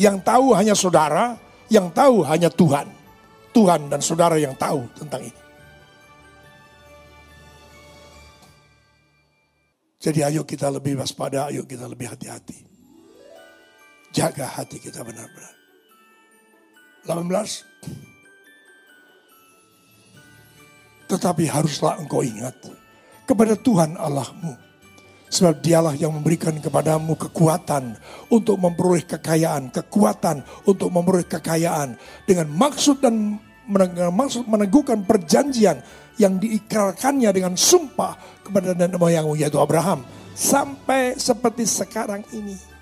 Yang 0.00 0.24
tahu 0.24 0.56
hanya 0.56 0.72
saudara, 0.72 1.36
yang 1.68 1.92
tahu 1.92 2.24
hanya 2.24 2.48
Tuhan. 2.48 2.88
Tuhan 3.52 3.92
dan 3.92 4.00
saudara 4.00 4.40
yang 4.40 4.56
tahu 4.56 4.88
tentang 4.96 5.28
ini. 5.28 5.40
Jadi 10.00 10.20
ayo 10.24 10.46
kita 10.48 10.72
lebih 10.72 10.96
waspada, 10.96 11.52
ayo 11.52 11.68
kita 11.68 11.84
lebih 11.84 12.08
hati-hati. 12.08 12.75
Jaga 14.16 14.48
hati 14.48 14.80
kita 14.80 15.04
benar-benar. 15.04 15.52
18. 17.04 17.68
Tetapi 21.04 21.44
haruslah 21.52 22.00
engkau 22.00 22.24
ingat 22.24 22.56
kepada 23.28 23.52
Tuhan 23.60 24.00
Allahmu. 24.00 24.56
Sebab 25.26 25.60
dialah 25.60 25.92
yang 26.00 26.16
memberikan 26.16 26.56
kepadamu 26.56 27.12
kekuatan 27.18 27.98
untuk 28.32 28.56
memperoleh 28.56 29.04
kekayaan, 29.04 29.68
kekuatan 29.68 30.40
untuk 30.64 30.88
memperoleh 30.88 31.28
kekayaan 31.28 31.98
dengan 32.24 32.48
maksud 32.48 33.04
dan 33.04 33.36
maksud 34.14 34.46
meneguhkan 34.46 35.02
perjanjian 35.04 35.82
yang 36.16 36.38
diikrarkannya 36.40 37.28
dengan 37.34 37.58
sumpah 37.58 38.16
kepada 38.46 38.72
nenek 38.72 38.96
moyangmu 38.96 39.34
yaitu 39.36 39.58
Abraham 39.60 40.06
sampai 40.32 41.18
seperti 41.18 41.66
sekarang 41.68 42.22
ini. 42.32 42.75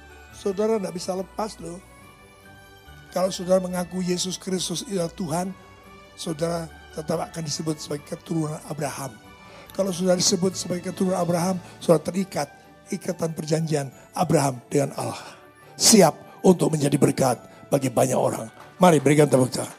Saudara 0.44 0.76
tidak 0.76 0.92
bisa 0.92 1.16
lepas 1.16 1.56
loh. 1.56 1.80
Kalau 3.16 3.32
saudara 3.32 3.64
mengaku 3.64 4.04
Yesus 4.04 4.36
Kristus 4.36 4.84
adalah 4.84 5.08
Tuhan, 5.08 5.56
saudara 6.20 6.68
tetap 6.92 7.16
akan 7.16 7.42
disebut 7.48 7.80
sebagai 7.80 8.12
keturunan 8.12 8.60
Abraham. 8.68 9.16
Kalau 9.72 9.88
sudah 9.88 10.12
disebut 10.12 10.52
sebagai 10.52 10.92
keturunan 10.92 11.16
Abraham, 11.16 11.56
sudah 11.80 11.96
terikat 11.96 12.52
ikatan 12.92 13.32
perjanjian 13.32 13.88
Abraham 14.12 14.60
dengan 14.68 14.92
Allah. 15.00 15.24
Siap 15.80 16.44
untuk 16.44 16.76
menjadi 16.76 17.00
berkat 17.00 17.40
bagi 17.72 17.88
banyak 17.88 18.20
orang. 18.20 18.52
Mari 18.76 19.00
berikan 19.00 19.24
tepuk 19.24 19.48
tangan. 19.48 19.72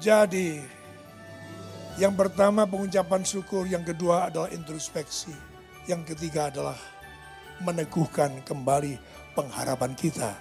Jadi, 0.00 0.64
yang 2.00 2.16
pertama 2.16 2.64
pengucapan 2.64 3.28
syukur, 3.28 3.68
yang 3.68 3.84
kedua 3.84 4.32
adalah 4.32 4.48
introspeksi, 4.48 5.36
yang 5.84 6.00
ketiga 6.00 6.48
adalah 6.48 6.95
meneguhkan 7.62 8.42
kembali 8.44 8.98
pengharapan 9.36 9.92
kita. 9.96 10.36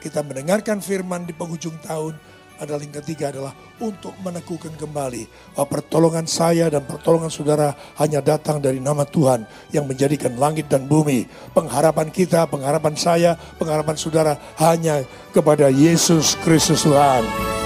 Kita 0.00 0.22
mendengarkan 0.22 0.78
firman 0.78 1.26
di 1.26 1.34
penghujung 1.34 1.76
tahun, 1.82 2.14
adalah 2.56 2.80
yang 2.80 2.94
ketiga 3.02 3.28
adalah 3.28 3.52
untuk 3.80 4.16
meneguhkan 4.24 4.72
kembali 4.80 5.28
bahwa 5.52 5.66
pertolongan 5.68 6.24
saya 6.24 6.72
dan 6.72 6.84
pertolongan 6.88 7.28
saudara 7.28 7.76
hanya 8.00 8.24
datang 8.24 8.60
dari 8.60 8.80
nama 8.80 9.04
Tuhan 9.04 9.44
yang 9.72 9.84
menjadikan 9.84 10.32
langit 10.40 10.68
dan 10.72 10.88
bumi. 10.88 11.28
Pengharapan 11.52 12.08
kita, 12.08 12.48
pengharapan 12.48 12.94
saya, 12.96 13.36
pengharapan 13.60 13.96
saudara 13.96 14.32
hanya 14.56 15.04
kepada 15.36 15.68
Yesus 15.68 16.36
Kristus 16.40 16.84
Tuhan. 16.88 17.65